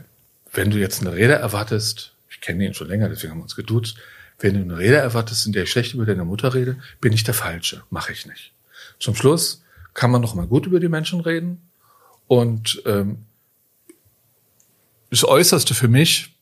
[0.54, 3.56] wenn du jetzt eine Rede erwartest, ich kenne ihn schon länger, deswegen haben wir uns
[3.56, 3.98] geduzt,
[4.40, 7.24] wenn du eine Rede erwartest, in der ich schlecht über deine Mutter rede, bin ich
[7.24, 8.54] der Falsche, mache ich nicht.
[9.00, 9.64] Zum Schluss
[9.94, 11.62] kann man noch mal gut über die Menschen reden
[12.28, 13.26] und ähm,
[15.10, 16.36] das Äußerste für mich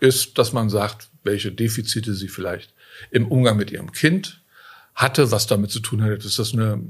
[0.00, 2.72] ist, dass man sagt, welche Defizite sie vielleicht
[3.10, 4.42] im Umgang mit ihrem Kind
[4.94, 6.14] hatte, was damit zu tun hatte.
[6.14, 6.82] Ist das eine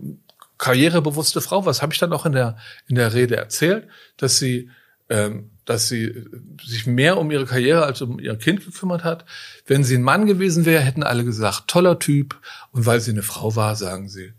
[0.58, 1.64] karrierebewusste Frau?
[1.64, 4.70] Was habe ich dann auch in der in der Rede erzählt, dass sie
[5.08, 6.24] ähm, dass sie
[6.62, 9.24] sich mehr um ihre Karriere als um ihr Kind gekümmert hat.
[9.66, 12.40] Wenn sie ein Mann gewesen wäre, hätten alle gesagt, toller Typ.
[12.72, 14.32] Und weil sie eine Frau war, sagen sie,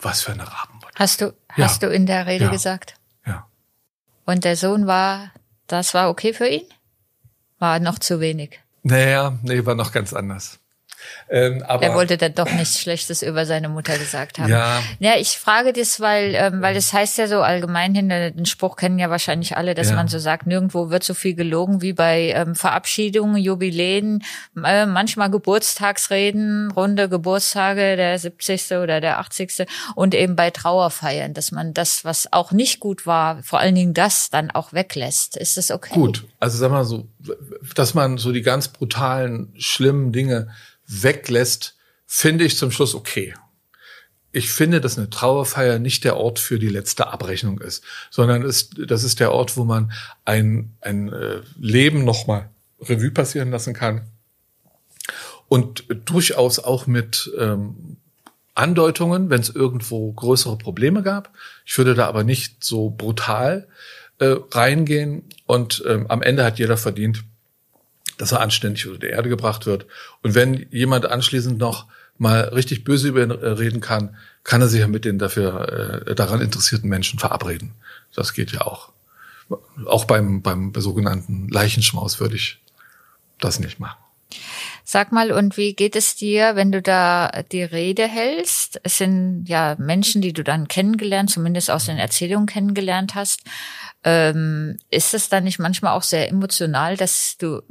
[0.00, 0.90] was für eine Rabenmutter.
[0.96, 1.64] Hast du, ja.
[1.64, 2.50] hast du in der Rede ja.
[2.50, 2.94] gesagt?
[3.24, 3.46] Ja.
[4.24, 5.32] Und der Sohn war,
[5.68, 6.66] das war okay für ihn?
[7.58, 8.60] War noch zu wenig?
[8.82, 10.58] Naja, nee, war noch ganz anders.
[11.28, 14.50] Ähm, aber er wollte dann doch nichts Schlechtes über seine Mutter gesagt haben.
[14.50, 14.82] Ja.
[14.98, 18.76] Ja, ich frage das, weil, ähm, weil das heißt ja so allgemein hin, den Spruch
[18.76, 19.96] kennen ja wahrscheinlich alle, dass Ja.
[19.96, 24.22] man so sagt, nirgendwo wird so viel gelogen wie bei ähm, Verabschiedungen, Jubiläen,
[24.64, 28.72] äh, manchmal Geburtstagsreden, runde Geburtstage, der 70.
[28.78, 29.66] oder der 80.
[29.94, 33.94] und eben bei Trauerfeiern, dass man das, was auch nicht gut war, vor allen Dingen
[33.94, 35.36] das dann auch weglässt.
[35.36, 35.94] Ist das okay?
[35.94, 37.06] Gut, also sag mal so,
[37.74, 40.48] dass man so die ganz brutalen, schlimmen Dinge
[40.86, 43.34] weglässt, finde ich zum Schluss okay.
[44.32, 48.74] Ich finde, dass eine Trauerfeier nicht der Ort für die letzte Abrechnung ist, sondern ist,
[48.86, 49.92] das ist der Ort, wo man
[50.24, 54.02] ein, ein äh, Leben nochmal Revue passieren lassen kann
[55.48, 57.96] und durchaus auch mit ähm,
[58.54, 61.30] Andeutungen, wenn es irgendwo größere Probleme gab.
[61.64, 63.68] Ich würde da aber nicht so brutal
[64.18, 67.24] äh, reingehen und ähm, am Ende hat jeder verdient,
[68.18, 69.86] dass er anständig unter die Erde gebracht wird.
[70.22, 71.86] Und wenn jemand anschließend noch
[72.18, 76.04] mal richtig böse über ihn äh, reden kann, kann er sich ja mit den dafür
[76.06, 77.72] äh, daran interessierten Menschen verabreden.
[78.14, 78.92] Das geht ja auch.
[79.86, 82.60] Auch beim, beim sogenannten Leichenschmaus würde ich
[83.40, 83.98] das nicht machen.
[84.86, 88.80] Sag mal, und wie geht es dir, wenn du da die Rede hältst?
[88.82, 93.40] Es sind ja Menschen, die du dann kennengelernt, zumindest aus den Erzählungen kennengelernt hast.
[94.04, 97.62] Ähm, ist es dann nicht manchmal auch sehr emotional, dass du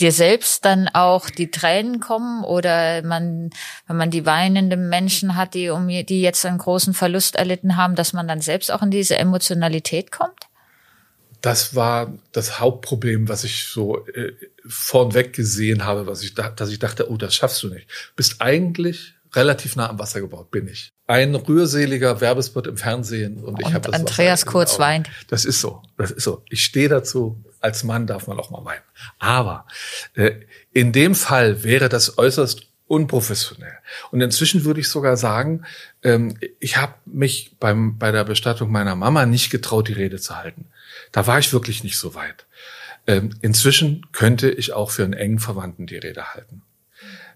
[0.00, 3.50] dir selbst dann auch die Tränen kommen oder man,
[3.86, 7.94] wenn man die weinenden Menschen hat, die um die jetzt einen großen Verlust erlitten haben,
[7.94, 10.48] dass man dann selbst auch in diese Emotionalität kommt?
[11.40, 14.32] Das war das Hauptproblem, was ich so äh,
[14.66, 17.86] vornweg gesehen habe, was ich da, dass ich dachte, oh, das schaffst du nicht.
[18.16, 20.92] Bist eigentlich relativ nah am Wasser gebaut, bin ich.
[21.06, 25.10] Ein rührseliger Werbespot im Fernsehen und ich Und habe das Andreas Wasser Kurz weint.
[25.28, 26.42] Das ist so, das ist so.
[26.48, 27.42] Ich stehe dazu.
[27.60, 28.82] Als Mann darf man auch mal weinen.
[29.18, 29.66] Aber
[30.14, 30.32] äh,
[30.72, 33.78] in dem Fall wäre das äußerst unprofessionell.
[34.10, 35.64] Und inzwischen würde ich sogar sagen,
[36.02, 40.36] ähm, ich habe mich beim bei der Bestattung meiner Mama nicht getraut, die Rede zu
[40.36, 40.66] halten.
[41.12, 42.46] Da war ich wirklich nicht so weit.
[43.06, 46.62] Ähm, inzwischen könnte ich auch für einen engen Verwandten die Rede halten.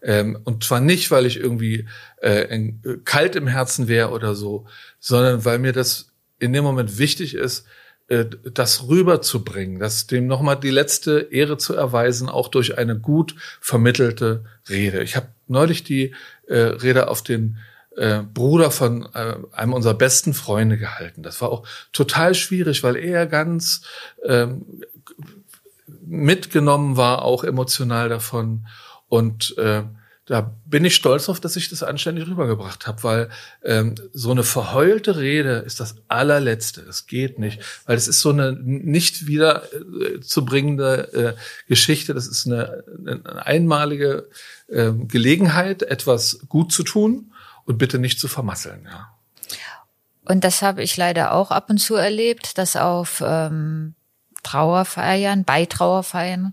[0.03, 1.87] Ähm, und zwar nicht, weil ich irgendwie
[2.23, 4.67] äh, eng- äh, kalt im Herzen wäre oder so,
[4.99, 7.67] sondern weil mir das in dem Moment wichtig ist,
[8.09, 13.35] äh, das rüberzubringen, das dem nochmal die letzte Ehre zu erweisen, auch durch eine gut
[13.61, 15.03] vermittelte Rede.
[15.03, 16.15] Ich habe neulich die
[16.47, 17.59] äh, Rede auf den
[17.97, 21.23] äh, Bruder von äh, einem unserer besten Freunde gehalten.
[21.23, 23.83] Das war auch total schwierig, weil er ganz
[24.25, 24.65] ähm,
[26.07, 28.67] mitgenommen war, auch emotional davon.
[29.11, 29.83] Und äh,
[30.25, 33.31] da bin ich stolz drauf, dass ich das anständig rübergebracht habe, weil
[33.65, 36.83] ähm, so eine verheulte Rede ist das allerletzte.
[36.83, 42.15] Das geht nicht, weil es ist so eine nicht wieder äh, zu bringende äh, Geschichte.
[42.15, 44.29] Das ist eine, eine einmalige
[44.69, 47.33] äh, Gelegenheit, etwas gut zu tun
[47.65, 48.85] und bitte nicht zu vermasseln.
[48.85, 49.13] Ja.
[50.25, 53.97] Und das habe ich leider auch ab und zu erlebt, dass auf ähm,
[54.43, 56.53] Trauerfeiern, bei Trauerfeiern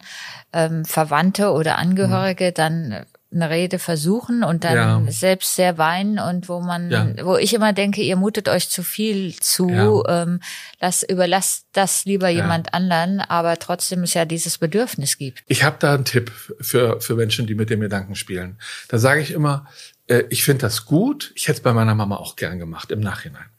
[0.54, 5.12] ähm, Verwandte oder Angehörige dann eine Rede versuchen und dann ja.
[5.12, 7.26] selbst sehr weinen und wo man, ja.
[7.26, 10.24] wo ich immer denke, ihr mutet euch zu viel zu, ja.
[10.24, 10.40] ähm,
[10.80, 15.44] lass, überlasst das lieber jemand anderen, aber trotzdem es ja dieses Bedürfnis gibt.
[15.48, 18.60] Ich habe da einen Tipp für, für Menschen, die mit dem Gedanken spielen.
[18.88, 19.68] Da sage ich immer,
[20.08, 23.02] äh, ich finde das gut, ich hätte es bei meiner Mama auch gern gemacht im
[23.02, 23.50] Nachhinein.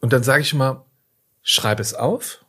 [0.00, 0.84] Und dann sage ich immer,
[1.42, 2.41] schreib es auf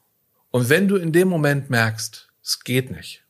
[0.54, 3.24] und wenn du in dem Moment merkst, es geht nicht,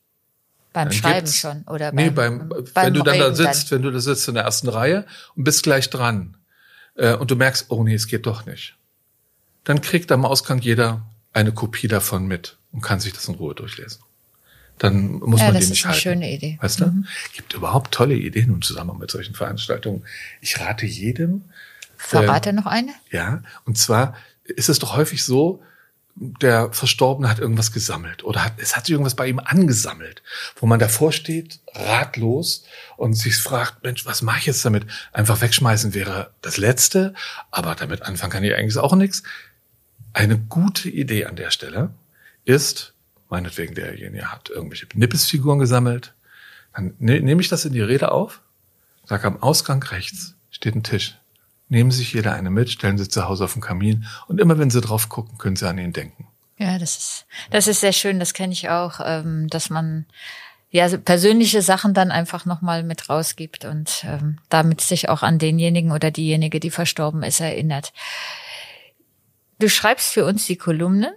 [0.74, 3.78] beim Schreiben schon oder nee, beim, beim wenn du dann da sitzt, dann.
[3.78, 5.06] wenn du da sitzt in der ersten Reihe
[5.36, 6.36] und bist gleich dran
[6.96, 8.76] äh, und du merkst, oh nee, es geht doch nicht,
[9.64, 13.56] dann kriegt am Ausgang jeder eine Kopie davon mit und kann sich das in Ruhe
[13.56, 14.02] durchlesen.
[14.78, 15.94] Dann muss ja, man die nicht halten.
[15.94, 16.58] Das ist eine schöne Idee.
[16.60, 16.88] Weißt du?
[16.88, 17.06] Mhm.
[17.34, 20.04] Gibt überhaupt tolle Ideen im Zusammenhang mit solchen Veranstaltungen.
[20.42, 21.46] Ich rate jedem.
[21.96, 22.92] Verrate äh, noch eine?
[23.12, 25.64] Ja, und zwar ist es doch häufig so,
[26.16, 30.22] der Verstorbene hat irgendwas gesammelt oder hat, es hat sich irgendwas bei ihm angesammelt,
[30.56, 32.66] wo man davor steht, ratlos
[32.98, 34.86] und sich fragt, Mensch, was mache ich jetzt damit?
[35.12, 37.14] Einfach wegschmeißen wäre das Letzte,
[37.50, 39.24] aber damit anfangen kann ich eigentlich auch nichts.
[40.14, 41.90] Eine gute Idee an der Stelle
[42.46, 42.94] ist,
[43.30, 46.14] meinetwegen derjenige hat irgendwelche Nippesfiguren gesammelt,
[46.76, 48.42] dann ne, nehme ich das in die Rede auf,
[49.06, 51.18] sage am Ausgang rechts steht ein Tisch.
[51.74, 54.60] Nehmen Sie sich jeder eine mit, stellen Sie zu Hause auf den Kamin und immer
[54.60, 56.28] wenn Sie drauf gucken, können Sie an ihn denken.
[56.60, 60.06] Ja, das ist, das ist sehr schön, das kenne ich auch, ähm, dass man
[60.70, 65.92] ja persönliche Sachen dann einfach nochmal mit rausgibt und ähm, damit sich auch an denjenigen
[65.92, 67.92] oder diejenige, die verstorben ist, erinnert.
[69.58, 71.14] Du schreibst für uns die Kolumnen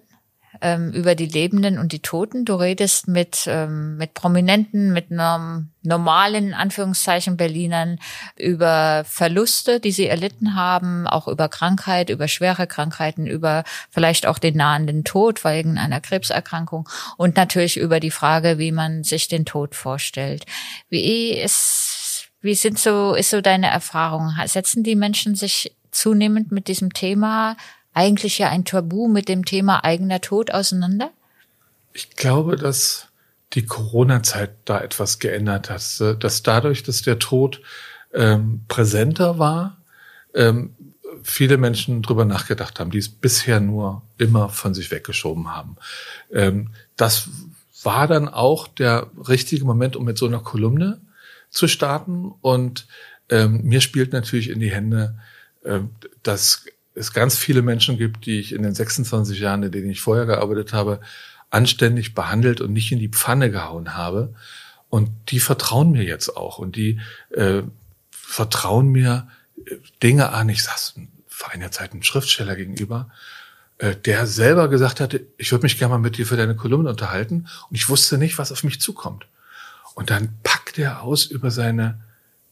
[0.60, 2.44] ähm, über die Lebenden und die Toten.
[2.44, 7.98] Du redest mit, ähm, mit Prominenten, mit einem normalen, Anführungszeichen, Berlinern
[8.36, 14.38] über Verluste, die sie erlitten haben, auch über Krankheit, über schwere Krankheiten, über vielleicht auch
[14.38, 19.44] den nahenden Tod wegen einer Krebserkrankung und natürlich über die Frage, wie man sich den
[19.44, 20.44] Tod vorstellt.
[20.88, 24.32] Wie ist, wie sind so, ist so deine Erfahrung?
[24.46, 27.56] Setzen die Menschen sich zunehmend mit diesem Thema
[27.96, 31.10] eigentlich ja ein Tabu mit dem Thema eigener Tod auseinander?
[31.92, 33.08] Ich glaube, dass
[33.54, 37.62] die Corona-Zeit da etwas geändert hat, dass dadurch, dass der Tod
[38.12, 39.78] ähm, präsenter war,
[40.34, 40.74] ähm,
[41.22, 45.76] viele Menschen drüber nachgedacht haben, die es bisher nur immer von sich weggeschoben haben.
[46.32, 47.28] Ähm, das
[47.82, 51.00] war dann auch der richtige Moment, um mit so einer Kolumne
[51.50, 52.32] zu starten.
[52.40, 52.86] Und
[53.28, 55.18] ähm, mir spielt natürlich in die Hände,
[55.64, 55.80] äh,
[56.22, 56.64] dass
[56.96, 60.26] es ganz viele Menschen gibt, die ich in den 26 Jahren, in denen ich vorher
[60.26, 61.00] gearbeitet habe,
[61.50, 64.34] anständig behandelt und nicht in die Pfanne gehauen habe.
[64.88, 67.62] Und die vertrauen mir jetzt auch und die äh,
[68.10, 69.28] vertrauen mir
[69.66, 70.48] äh, Dinge an.
[70.48, 70.94] Ich saß
[71.28, 73.10] vor einer Zeit einem Schriftsteller gegenüber,
[73.78, 76.88] äh, der selber gesagt hatte, ich würde mich gerne mal mit dir für deine Kolumne
[76.88, 79.26] unterhalten und ich wusste nicht, was auf mich zukommt.
[79.94, 82.00] Und dann packt er aus über seine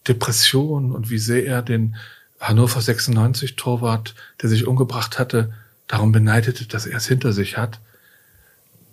[0.07, 1.97] Depression und wie sehr er den
[2.41, 5.53] Hannover 96 Torwart, der sich umgebracht hatte,
[5.87, 7.81] darum beneidete, dass er es hinter sich hat.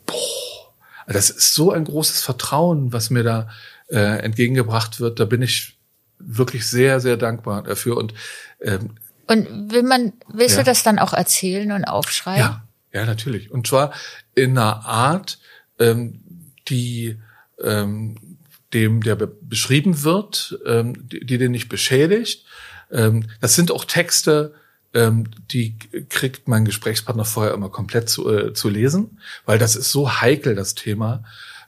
[0.06, 0.74] Boah,
[1.08, 3.50] das ist so ein großes Vertrauen, was mir da
[3.90, 5.20] äh, entgegengebracht wird.
[5.20, 5.78] Da bin ich
[6.20, 7.98] wirklich sehr, sehr dankbar dafür.
[7.98, 8.14] Und
[8.62, 8.96] ähm,
[9.28, 10.64] und will man, willst ja.
[10.64, 12.42] du das dann auch erzählen und aufschreiben?
[12.42, 13.50] Ja, ja, natürlich.
[13.50, 13.94] Und zwar
[14.36, 15.40] in einer Art,
[15.80, 16.22] ähm,
[16.68, 17.18] die
[17.64, 18.38] ähm,
[18.74, 22.46] dem, der beschrieben wird, ähm, die, die den nicht beschädigt,
[22.92, 24.54] ähm, das sind auch Texte,
[24.94, 25.78] ähm, die
[26.10, 30.56] kriegt mein Gesprächspartner vorher immer komplett zu, äh, zu lesen, weil das ist so heikel,
[30.56, 31.24] das Thema.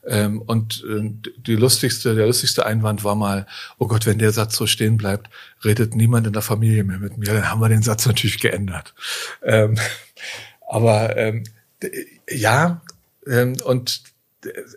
[0.05, 4.57] Ähm, und äh, die lustigste, der lustigste Einwand war mal, oh Gott, wenn der Satz
[4.57, 5.29] so stehen bleibt,
[5.63, 7.33] redet niemand in der Familie mehr mit mir.
[7.33, 8.93] Dann haben wir den Satz natürlich geändert.
[9.41, 9.77] Ähm,
[10.69, 11.45] aber ähm,
[12.29, 12.81] ja,
[13.27, 14.01] ähm, und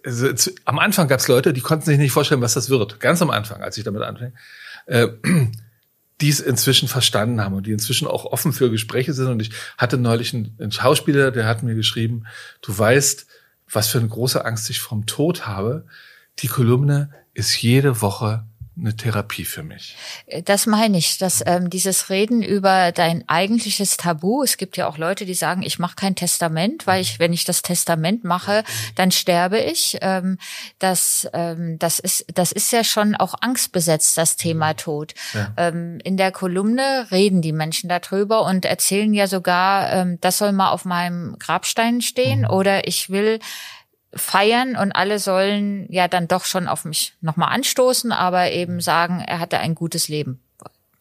[0.05, 3.01] also, am Anfang gab es Leute, die konnten sich nicht vorstellen, was das wird.
[3.01, 4.33] Ganz am Anfang, als ich damit anfing.
[4.87, 5.09] Äh,
[6.21, 9.29] die es inzwischen verstanden haben und die inzwischen auch offen für Gespräche sind.
[9.29, 12.25] Und ich hatte neulich einen, Schauspieler, der hat mir geschrieben,
[12.63, 13.27] du weißt,
[13.71, 15.87] was für eine große Angst ich vom Tod habe.
[16.39, 18.45] Die Kolumne ist jede Woche
[18.79, 19.97] eine Therapie für mich.
[20.45, 24.99] Das meine ich, dass ähm, dieses Reden über dein eigentliches Tabu, es gibt ja auch
[24.99, 29.11] Leute, die sagen, ich mache kein Testament, weil ich, wenn ich das Testament mache, dann
[29.11, 29.97] sterbe ich.
[30.03, 30.39] Ähm,
[30.79, 35.15] das, ähm, das, ist, das ist ja schon auch angstbesetzt, das Thema Tod.
[35.33, 35.53] Ja.
[35.57, 40.53] Ähm, in der Kolumne reden die Menschen darüber und erzählen ja sogar, ähm, das soll
[40.53, 42.51] mal auf meinem Grabstein stehen mhm.
[42.51, 43.39] oder ich will
[44.17, 49.21] feiern und alle sollen ja dann doch schon auf mich nochmal anstoßen, aber eben sagen,
[49.21, 50.41] er hatte ein gutes Leben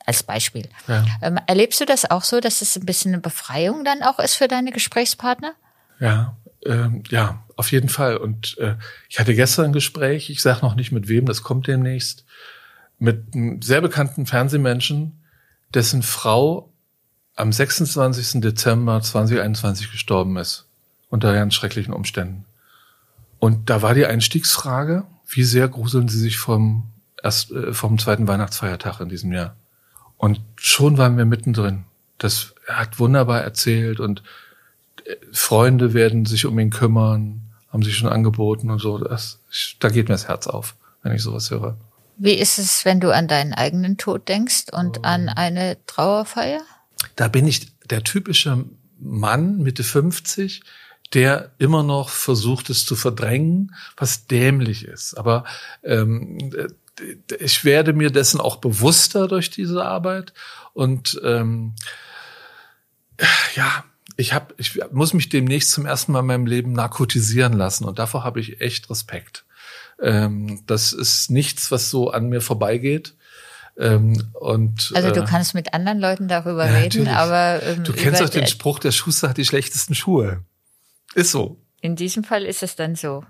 [0.05, 0.67] als Beispiel.
[0.87, 1.05] Ja.
[1.21, 4.35] Ähm, erlebst du das auch so, dass es ein bisschen eine Befreiung dann auch ist
[4.35, 5.53] für deine Gesprächspartner?
[5.99, 8.17] Ja, ähm, ja, auf jeden Fall.
[8.17, 8.75] Und äh,
[9.09, 12.25] ich hatte gestern ein Gespräch, ich sage noch nicht mit wem, das kommt demnächst.
[12.97, 15.23] mit einem sehr bekannten Fernsehmenschen,
[15.73, 16.71] dessen Frau
[17.35, 18.41] am 26.
[18.41, 20.67] Dezember 2021 gestorben ist.
[21.09, 22.45] Unter ganz schrecklichen Umständen.
[23.45, 26.89] Und da war die Einstiegsfrage, wie sehr gruseln Sie sich vom,
[27.21, 29.55] erst, äh, vom zweiten Weihnachtsfeiertag in diesem Jahr?
[30.17, 31.83] Und schon waren wir mittendrin.
[32.17, 34.23] Das hat wunderbar erzählt und
[35.05, 38.97] äh, Freunde werden sich um ihn kümmern, haben sich schon angeboten und so.
[38.97, 39.37] Das,
[39.79, 41.77] da geht mir das Herz auf, wenn ich sowas höre.
[42.17, 45.01] Wie ist es, wenn du an deinen eigenen Tod denkst und oh.
[45.03, 46.61] an eine Trauerfeier?
[47.15, 48.65] Da bin ich der typische
[48.97, 50.63] Mann Mitte 50,
[51.13, 55.15] der immer noch versucht, es zu verdrängen, was dämlich ist.
[55.15, 55.45] Aber
[55.83, 56.51] ähm,
[57.39, 60.33] ich werde mir dessen auch bewusster durch diese Arbeit
[60.73, 61.73] und ähm,
[63.55, 63.83] ja,
[64.17, 67.99] ich habe, ich muss mich demnächst zum ersten Mal in meinem Leben narkotisieren lassen und
[67.99, 69.45] davor habe ich echt Respekt.
[70.01, 73.15] Ähm, das ist nichts, was so an mir vorbeigeht.
[73.77, 77.91] Ähm, und, also du äh, kannst mit anderen Leuten darüber ja, reden, aber ähm, du
[77.91, 80.41] kennst doch den Spruch, der Schuster hat die schlechtesten Schuhe.
[81.15, 81.64] Ist so.
[81.85, 83.23] In diesem Fall ist es dann so.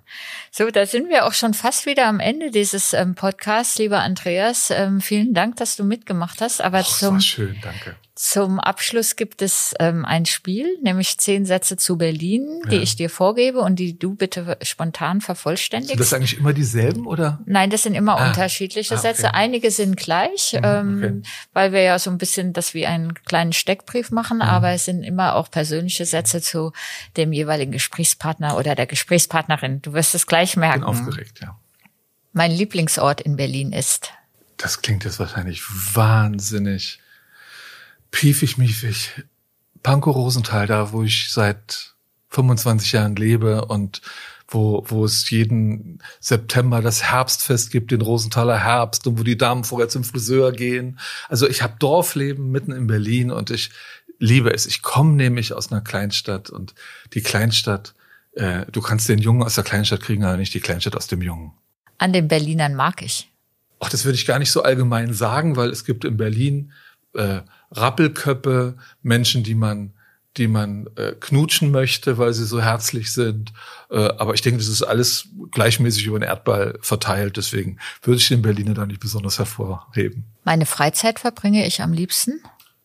[0.49, 4.71] So, da sind wir auch schon fast wieder am Ende dieses ähm, Podcasts, lieber Andreas.
[4.71, 6.61] Ähm, vielen Dank, dass du mitgemacht hast.
[6.61, 7.95] Aber Och, zum, schön, danke.
[8.17, 12.81] Zum Abschluss gibt es ähm, ein Spiel, nämlich zehn Sätze zu Berlin, die ja.
[12.81, 15.89] ich dir vorgebe und die du bitte spontan vervollständigst.
[15.89, 17.41] Sind das eigentlich immer dieselben oder?
[17.45, 18.27] Nein, das sind immer ah.
[18.27, 19.07] unterschiedliche ah, okay.
[19.09, 19.33] Sätze.
[19.33, 21.21] Einige sind gleich, mhm, ähm, okay.
[21.51, 24.43] weil wir ja so ein bisschen das wie einen kleinen Steckbrief machen, mhm.
[24.43, 26.71] aber es sind immer auch persönliche Sätze zu
[27.17, 29.81] dem jeweiligen Gesprächspartner oder der Gesprächspartnerin.
[29.81, 30.83] Du wirst es gleich merken.
[30.83, 31.59] Ich bin aufgeregt, ja.
[32.33, 34.11] Mein Lieblingsort in Berlin ist.
[34.57, 35.63] Das klingt jetzt wahrscheinlich
[35.95, 36.99] wahnsinnig
[38.11, 39.23] piefig, miefig.
[39.83, 41.95] Pankow Rosenthal, da wo ich seit
[42.29, 44.01] 25 Jahren lebe und
[44.47, 49.63] wo, wo es jeden September das Herbstfest gibt, den Rosenthaler Herbst und wo die Damen
[49.63, 50.99] vorher zum Friseur gehen.
[51.29, 53.71] Also ich habe Dorfleben mitten in Berlin und ich
[54.19, 54.65] liebe es.
[54.65, 56.75] Ich komme nämlich aus einer Kleinstadt und
[57.13, 57.95] die Kleinstadt,
[58.35, 61.21] äh, du kannst den Jungen aus der Kleinstadt kriegen, aber nicht die Kleinstadt aus dem
[61.21, 61.51] Jungen.
[61.97, 63.29] An den Berlinern mag ich.
[63.79, 66.71] Ach, das würde ich gar nicht so allgemein sagen, weil es gibt in Berlin
[67.13, 69.93] äh, Rappelköppe, Menschen, die man
[70.37, 73.53] die man äh, knutschen möchte, weil sie so herzlich sind.
[73.89, 77.37] Äh, aber ich denke, das ist alles gleichmäßig über den Erdball verteilt.
[77.37, 80.25] Deswegen würde ich den Berliner da nicht besonders hervorheben.
[80.43, 82.41] Meine Freizeit verbringe ich am liebsten.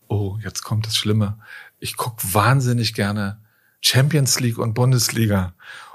[0.08, 1.38] Oh, jetzt kommt das Schlimme.
[1.78, 3.40] Ich gucke wahnsinnig gerne
[3.80, 5.54] Champions League und Bundesliga.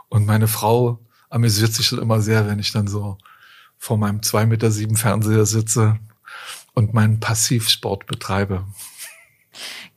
[0.09, 3.17] Und meine Frau amüsiert sich dann immer sehr, wenn ich dann so
[3.77, 5.99] vor meinem zwei Meter sieben Fernseher sitze
[6.73, 8.65] und meinen Passivsport betreibe.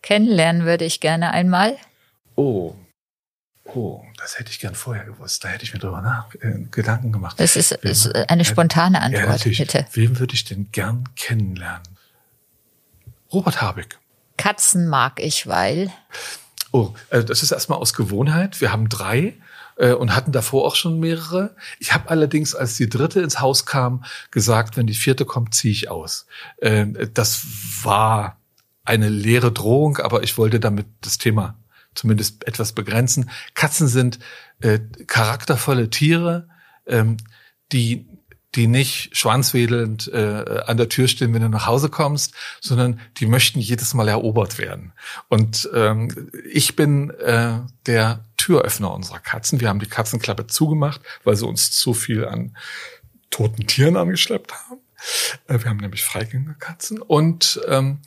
[0.03, 1.77] Kennenlernen würde ich gerne einmal.
[2.35, 2.75] Oh.
[3.65, 5.45] Oh, das hätte ich gern vorher gewusst.
[5.45, 7.39] Da hätte ich mir darüber nach, äh, Gedanken gemacht.
[7.39, 9.87] Das ist, Wem, ist eine spontane Antwort, ja, bitte.
[9.93, 11.87] Wem würde ich denn gern kennenlernen?
[13.31, 13.99] Robert Habeck.
[14.39, 15.93] Katzen mag ich, weil.
[16.73, 18.61] Oh, äh, das ist erstmal aus Gewohnheit.
[18.61, 19.35] Wir haben drei
[19.77, 21.55] äh, und hatten davor auch schon mehrere.
[21.79, 25.73] Ich habe allerdings, als die dritte ins Haus kam, gesagt, wenn die vierte kommt, ziehe
[25.73, 26.27] ich aus.
[26.59, 27.43] Äh, das
[27.83, 28.39] war
[28.85, 31.59] eine leere Drohung, aber ich wollte damit das Thema
[31.95, 33.31] zumindest etwas begrenzen.
[33.55, 34.19] Katzen sind
[34.61, 36.49] äh, charaktervolle Tiere,
[36.87, 37.17] ähm,
[37.73, 38.07] die
[38.59, 43.27] die nicht schwanzwedelnd äh, an der Tür stehen, wenn du nach Hause kommst, sondern die
[43.27, 44.93] möchten jedes Mal erobert werden.
[45.29, 49.61] Und ähm, ich bin äh, der Türöffner unserer Katzen.
[49.61, 52.57] Wir haben die Katzenklappe zugemacht, weil sie uns zu viel an
[53.31, 54.81] toten Tieren angeschleppt haben.
[55.47, 57.01] Äh, wir haben nämlich Freigängerkatzen.
[57.01, 58.01] Und ähm,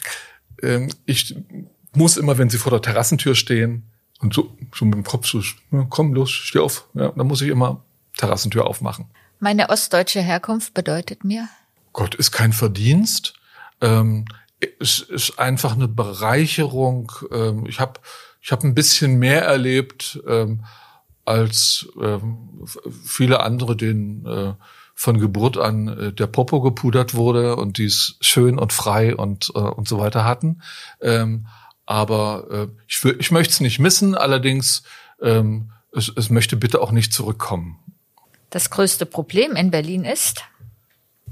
[0.62, 1.34] äh, ich
[1.94, 5.42] muss immer, wenn sie vor der Terrassentür stehen und so schon mit dem Kopf so,
[5.90, 7.86] komm los, steh auf, ja, dann muss ich immer
[8.18, 9.06] Terrassentür aufmachen.
[9.44, 11.50] Meine ostdeutsche Herkunft bedeutet mir?
[11.94, 13.34] Gott ist kein Verdienst.
[13.82, 14.26] Ähm,
[14.80, 17.12] es ist einfach eine Bereicherung.
[17.32, 18.00] Ähm, ich habe
[18.40, 20.64] ich hab ein bisschen mehr erlebt ähm,
[21.26, 22.68] als ähm,
[23.04, 24.54] viele andere, denen äh,
[24.94, 29.52] von Geburt an äh, der Popo gepudert wurde und die es schön und frei und,
[29.56, 30.62] äh, und so weiter hatten.
[31.02, 31.48] Ähm,
[31.88, 34.84] aber äh, ich, ich möchte es nicht missen, allerdings
[35.20, 37.80] ähm, es, es möchte bitte auch nicht zurückkommen
[38.52, 40.44] das größte Problem in Berlin ist?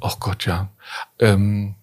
[0.02, 0.70] Ach Gott, ja.
[1.20, 1.76] Ähm,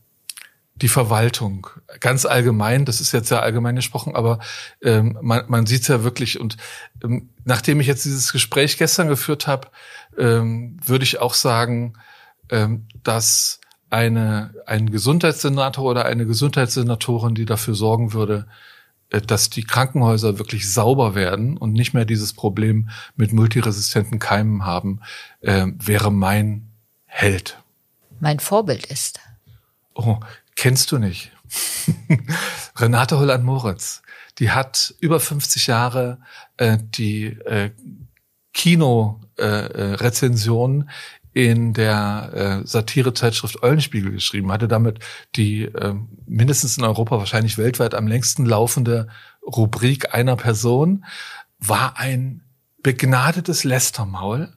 [0.74, 1.68] die Verwaltung,
[2.00, 4.40] ganz allgemein, das ist jetzt sehr allgemein gesprochen, aber
[4.82, 6.38] ähm, man, man sieht es ja wirklich.
[6.38, 6.56] Und
[7.02, 9.68] ähm, nachdem ich jetzt dieses Gespräch gestern geführt habe,
[10.18, 11.94] ähm, würde ich auch sagen,
[12.50, 18.46] ähm, dass eine, ein Gesundheitssenator oder eine Gesundheitssenatorin, die dafür sorgen würde,
[19.10, 25.00] dass die Krankenhäuser wirklich sauber werden und nicht mehr dieses Problem mit multiresistenten Keimen haben,
[25.40, 26.72] äh, wäre mein
[27.04, 27.62] Held.
[28.20, 29.20] Mein Vorbild ist.
[29.94, 30.18] Oh,
[30.54, 31.32] kennst du nicht?
[32.76, 34.02] Renate Holland-Moritz,
[34.38, 36.18] die hat über 50 Jahre
[36.56, 37.70] äh, die äh,
[38.52, 40.86] Kino-Rezension äh,
[41.36, 45.00] in der äh, Satirezeitschrift Eulenspiegel geschrieben, hatte damit
[45.34, 45.92] die äh,
[46.24, 49.08] mindestens in Europa, wahrscheinlich weltweit am längsten laufende
[49.42, 51.04] Rubrik einer Person,
[51.58, 52.40] war ein
[52.82, 54.48] begnadetes Lästermaul,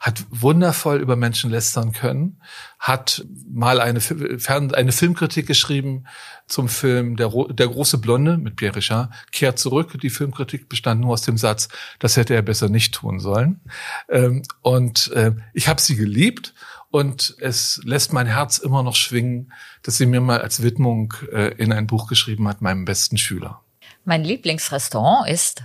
[0.00, 2.40] hat wundervoll über Menschen lästern können,
[2.78, 4.00] hat mal eine,
[4.48, 6.04] eine Filmkritik geschrieben
[6.46, 9.98] zum Film Der, Der große Blonde mit Pierre Richard, kehrt zurück.
[10.00, 11.68] Die Filmkritik bestand nur aus dem Satz,
[11.98, 13.60] das hätte er besser nicht tun sollen.
[14.08, 16.54] Ähm, und äh, ich habe sie geliebt
[16.90, 21.54] und es lässt mein Herz immer noch schwingen, dass sie mir mal als Widmung äh,
[21.56, 23.60] in ein Buch geschrieben hat, meinem besten Schüler.
[24.04, 25.64] Mein Lieblingsrestaurant ist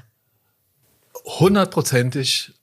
[1.39, 2.53] hundertprozentig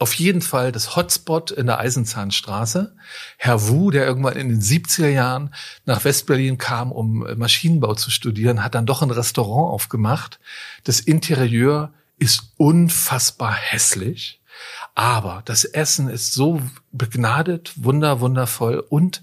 [0.00, 2.96] auf jeden Fall das Hotspot in der Eisenzahnstraße.
[3.36, 8.64] Herr Wu, der irgendwann in den 70er Jahren nach Westberlin kam, um Maschinenbau zu studieren,
[8.64, 10.40] hat dann doch ein Restaurant aufgemacht.
[10.84, 14.40] Das Interieur ist unfassbar hässlich.
[14.94, 18.78] Aber das Essen ist so begnadet, wunder, wundervoll.
[18.78, 19.20] Und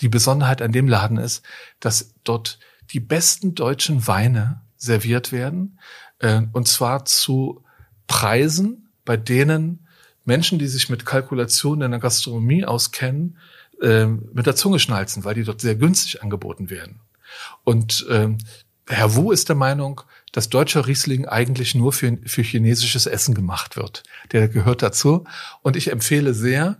[0.00, 1.42] die Besonderheit an dem Laden ist,
[1.80, 2.60] dass dort
[2.92, 5.80] die besten deutschen Weine serviert werden.
[6.20, 7.64] Äh, und zwar zu
[8.06, 9.88] Preisen, bei denen
[10.30, 13.36] Menschen, die sich mit Kalkulationen in der Gastronomie auskennen,
[13.82, 17.00] äh, mit der Zunge schnalzen, weil die dort sehr günstig angeboten werden.
[17.64, 18.38] Und ähm,
[18.86, 23.76] Herr Wu ist der Meinung, dass deutscher Riesling eigentlich nur für, für chinesisches Essen gemacht
[23.76, 24.04] wird.
[24.30, 25.24] Der gehört dazu.
[25.62, 26.78] Und ich empfehle sehr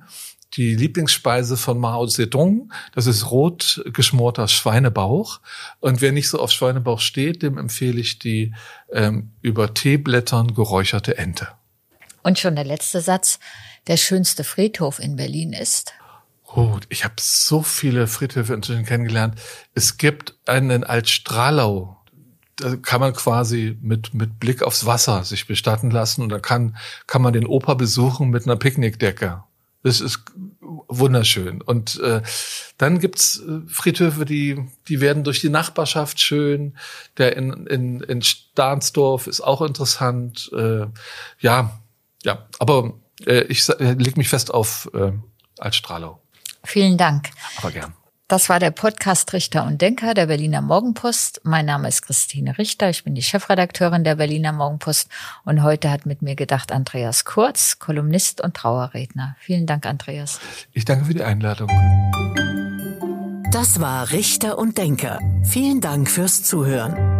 [0.57, 2.73] die Lieblingsspeise von Mao Zedong.
[2.95, 5.41] Das ist rot geschmorter Schweinebauch.
[5.81, 8.55] Und wer nicht so auf Schweinebauch steht, dem empfehle ich die
[8.93, 11.49] ähm, über Teeblättern geräucherte Ente.
[12.23, 13.39] Und schon der letzte Satz.
[13.87, 15.93] Der schönste Friedhof in Berlin ist?
[16.55, 19.41] Oh, ich habe so viele Friedhöfe inzwischen kennengelernt.
[19.75, 21.97] Es gibt einen in Altstralau.
[22.57, 26.77] Da kann man quasi mit, mit Blick aufs Wasser sich bestatten lassen und da kann,
[27.07, 29.45] kann man den Opa besuchen mit einer Picknickdecke.
[29.83, 30.25] Das ist
[30.61, 31.63] wunderschön.
[31.63, 32.21] Und äh,
[32.77, 36.77] dann gibt's äh, Friedhöfe, die, die werden durch die Nachbarschaft schön.
[37.17, 40.51] Der in, in, in Stahnsdorf ist auch interessant.
[40.53, 40.87] Äh,
[41.39, 41.81] ja,
[42.25, 42.95] ja, aber
[43.27, 45.13] äh, ich äh, leg mich fest auf äh,
[45.59, 46.21] Altstralau.
[46.65, 47.31] Vielen Dank.
[47.59, 47.95] Aber gern.
[48.31, 51.41] Das war der Podcast Richter und Denker der Berliner Morgenpost.
[51.43, 52.89] Mein Name ist Christine Richter.
[52.89, 55.09] Ich bin die Chefredakteurin der Berliner Morgenpost.
[55.45, 59.35] Und heute hat mit mir gedacht Andreas Kurz, Kolumnist und Trauerredner.
[59.41, 60.39] Vielen Dank, Andreas.
[60.73, 61.69] Ich danke für die Einladung.
[63.51, 65.19] Das war Richter und Denker.
[65.43, 67.20] Vielen Dank fürs Zuhören.